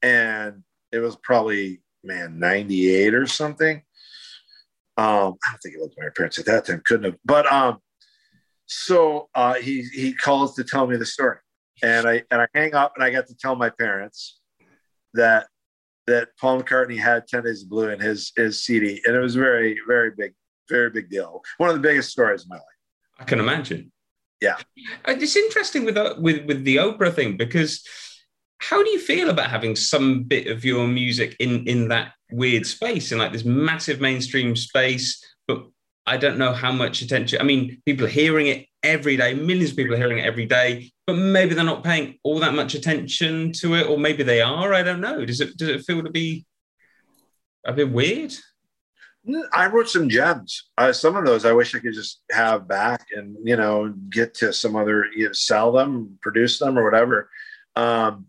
and 0.03 0.63
it 0.93 0.99
was 0.99 1.17
probably 1.17 1.83
man 2.03 2.39
ninety 2.39 2.95
eight 2.95 3.15
or 3.15 3.27
something. 3.27 3.83
Um, 4.97 5.37
I 5.47 5.51
don't 5.51 5.59
think 5.63 5.75
it 5.77 5.81
was 5.81 5.95
my 5.99 6.09
parents 6.17 6.39
at 6.39 6.47
that 6.47 6.67
time. 6.67 6.83
Couldn't 6.85 7.05
have. 7.05 7.19
But 7.25 7.51
um, 7.53 7.79
so 8.67 9.29
uh, 9.35 9.55
he 9.55 9.83
he 9.93 10.15
calls 10.15 10.55
to 10.57 10.65
tell 10.65 10.87
me 10.87 10.97
the 10.97 11.07
story, 11.07 11.39
and 11.83 12.07
I 12.09 12.23
and 12.31 12.43
I 12.43 12.49
hang 12.55 12.75
up, 12.75 12.95
and 12.97 13.05
I 13.05 13.11
got 13.11 13.27
to 13.29 13.37
tell 13.37 13.57
my 13.57 13.71
parents 13.71 14.41
that 15.15 15.49
that 16.07 16.31
Paul 16.41 16.63
McCartney 16.63 16.99
had 16.99 17.29
Ten 17.29 17.45
Days 17.45 17.65
Blue 17.65 17.91
in 17.91 18.01
his 18.01 18.33
his 18.37 18.65
CD, 18.65 19.01
and 19.05 19.15
it 19.15 19.21
was 19.21 19.35
very 19.35 19.79
very 19.87 20.11
big 20.17 20.33
very 20.69 20.91
big 20.91 21.11
deal. 21.11 21.43
One 21.59 21.71
of 21.71 21.77
the 21.77 21.83
biggest 21.83 22.11
stories 22.11 22.43
of 22.43 22.49
my 22.49 22.57
life. 22.57 22.65
I 23.19 23.25
can 23.25 23.41
imagine. 23.41 23.93
Yeah, 24.41 24.57
uh, 25.05 25.17
it's 25.19 25.37
interesting 25.37 25.85
with 25.85 25.97
uh, 25.97 26.15
with 26.19 26.47
with 26.47 26.65
the 26.65 26.77
Oprah 26.77 27.13
thing 27.13 27.37
because 27.37 27.85
how 28.59 28.83
do 28.83 28.91
you 28.91 29.01
feel 29.01 29.31
about 29.31 29.51
having 29.51 29.75
some 29.75 30.25
bit 30.25 30.47
of 30.47 30.65
your 30.65 30.87
music 30.87 31.37
in 31.41 31.67
in 31.67 31.89
that 31.89 32.13
weird 32.31 32.67
space 32.67 33.11
in 33.13 33.19
like 33.19 33.33
this 33.33 33.45
massive 33.45 34.01
mainstream 34.01 34.55
space, 34.55 35.25
but 35.47 35.65
I 36.07 36.17
don't 36.17 36.39
know 36.39 36.53
how 36.53 36.73
much 36.73 37.03
attention. 37.03 37.41
I 37.41 37.45
mean, 37.45 37.83
people 37.85 38.07
are 38.07 38.11
hearing 38.11 38.47
it 38.47 38.67
every 38.83 39.17
day. 39.17 39.35
Millions 39.35 39.71
of 39.71 39.77
people 39.77 39.95
are 39.95 39.99
hearing 39.99 40.19
it 40.19 40.27
every 40.27 40.47
day, 40.47 40.91
but 41.07 41.15
maybe 41.15 41.55
they're 41.55 41.65
not 41.65 41.85
paying 41.85 42.19
all 42.23 42.39
that 42.41 42.55
much 42.55 42.75
attention 42.75 43.53
to 43.55 43.75
it, 43.75 43.89
or 43.89 43.99
maybe 43.99 44.23
they 44.23 44.41
are. 44.41 44.73
I 44.73 44.83
don't 44.83 45.01
know. 45.01 45.25
Does 45.25 45.41
it 45.41 45.57
does 45.57 45.69
it 45.69 45.85
feel 45.85 46.03
to 46.03 46.11
be 46.11 46.47
a 47.67 47.73
bit 47.73 47.91
weird? 47.91 48.35
I 49.53 49.67
wrote 49.67 49.89
some 49.89 50.09
gems. 50.09 50.71
Uh, 50.79 50.93
some 50.93 51.17
of 51.17 51.25
those 51.25 51.45
I 51.45 51.53
wish 51.53 51.75
I 51.75 51.81
could 51.81 51.95
just 51.95 52.23
have 52.31 52.69
back 52.69 53.07
and 53.15 53.37
you 53.45 53.57
know 53.57 53.93
get 54.11 54.35
to 54.35 54.53
some 54.53 54.77
other 54.77 55.07
you 55.15 55.27
know, 55.27 55.33
sell 55.33 55.73
them, 55.73 56.19
produce 56.23 56.59
them, 56.59 56.79
or 56.79 56.85
whatever. 56.85 57.29
Um, 57.77 58.27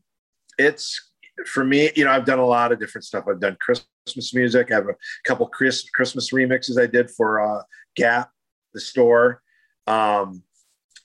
it's 0.57 1.11
for 1.45 1.63
me. 1.63 1.91
You 1.95 2.05
know, 2.05 2.11
I've 2.11 2.25
done 2.25 2.39
a 2.39 2.45
lot 2.45 2.71
of 2.71 2.79
different 2.79 3.05
stuff. 3.05 3.25
I've 3.29 3.39
done 3.39 3.57
Christmas 3.59 4.33
music. 4.33 4.71
I 4.71 4.75
have 4.75 4.89
a 4.89 4.95
couple 5.25 5.47
Chris, 5.47 5.89
Christmas 5.89 6.31
remixes 6.31 6.81
I 6.81 6.87
did 6.87 7.11
for 7.11 7.39
uh, 7.41 7.63
Gap, 7.95 8.29
the 8.73 8.81
store, 8.81 9.41
um, 9.87 10.43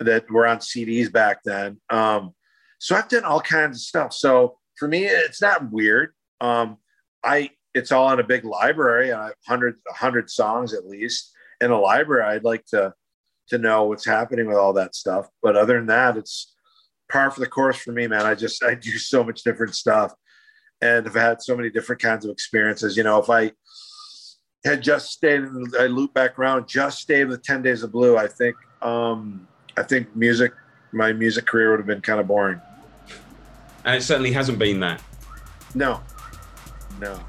that 0.01 0.29
were 0.31 0.47
on 0.47 0.59
CDs 0.59 1.13
back 1.13 1.39
then. 1.45 1.81
Um, 1.91 2.35
so 2.79 2.97
I've 2.97 3.09
done 3.09 3.25
all 3.25 3.41
kinds 3.41 3.79
of 3.79 3.83
stuff. 3.83 4.13
So 4.13 4.59
for 4.77 4.89
me, 4.89 5.05
it's 5.05 5.41
not 5.41 5.71
weird. 5.71 6.15
Um, 6.41 6.79
I 7.23 7.51
it's 7.75 7.93
all 7.93 8.13
in 8.13 8.21
a 8.21 8.25
big 8.25 8.45
library, 8.45 9.11
a 9.11 9.33
hundred 9.47 9.77
hundred 9.91 10.31
songs 10.31 10.73
at 10.73 10.87
least 10.87 11.33
in 11.61 11.71
a 11.71 11.81
library. 11.81 12.25
I'd 12.25 12.45
like 12.45 12.65
to 12.67 12.95
to 13.49 13.59
know 13.59 13.85
what's 13.85 14.07
happening 14.07 14.47
with 14.47 14.57
all 14.57 14.73
that 14.75 14.95
stuff. 14.95 15.29
But 15.43 15.57
other 15.57 15.75
than 15.75 15.87
that, 15.87 16.17
it's 16.17 16.55
par 17.11 17.31
for 17.31 17.41
the 17.41 17.47
course 17.47 17.77
for 17.77 17.93
me, 17.93 18.07
man. 18.07 18.23
I 18.25 18.35
just 18.35 18.63
I 18.63 18.75
do 18.75 18.93
so 18.99 19.25
much 19.25 19.43
different 19.43 19.75
stuff, 19.75 20.13
and 20.81 21.07
I've 21.07 21.15
had 21.15 21.43
so 21.43 21.57
many 21.57 21.71
different 21.71 22.01
kinds 22.01 22.25
of 22.25 22.31
experiences. 22.31 22.97
You 22.97 23.03
know, 23.03 23.19
if 23.19 23.29
I 23.29 23.53
had 24.65 24.83
just 24.83 25.11
stayed, 25.11 25.43
I 25.79 25.87
loop 25.87 26.15
back 26.15 26.39
around, 26.39 26.69
just 26.69 27.01
stayed 27.01 27.29
with 27.29 27.43
Ten 27.43 27.61
Days 27.61 27.83
of 27.83 27.93
Blue, 27.93 28.17
I 28.17 28.29
think 28.29 28.57
um, 28.83 29.49
I 29.77 29.83
think 29.83 30.15
music, 30.15 30.53
my 30.93 31.13
music 31.13 31.47
career 31.47 31.71
would 31.71 31.81
have 31.81 31.87
been 31.87 32.01
kind 32.01 32.21
of 32.21 32.27
boring. 32.27 32.61
And 33.85 33.97
it 33.97 34.03
certainly 34.03 34.33
hasn't 34.33 34.59
been 34.59 34.81
that. 34.81 35.03
No, 35.75 36.01
no. 37.01 37.21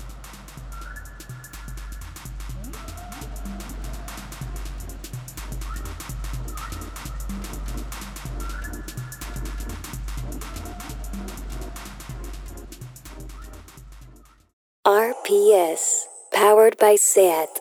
RPS, 15.35 16.05
powered 16.31 16.77
by 16.77 16.95
SAT. 16.95 17.59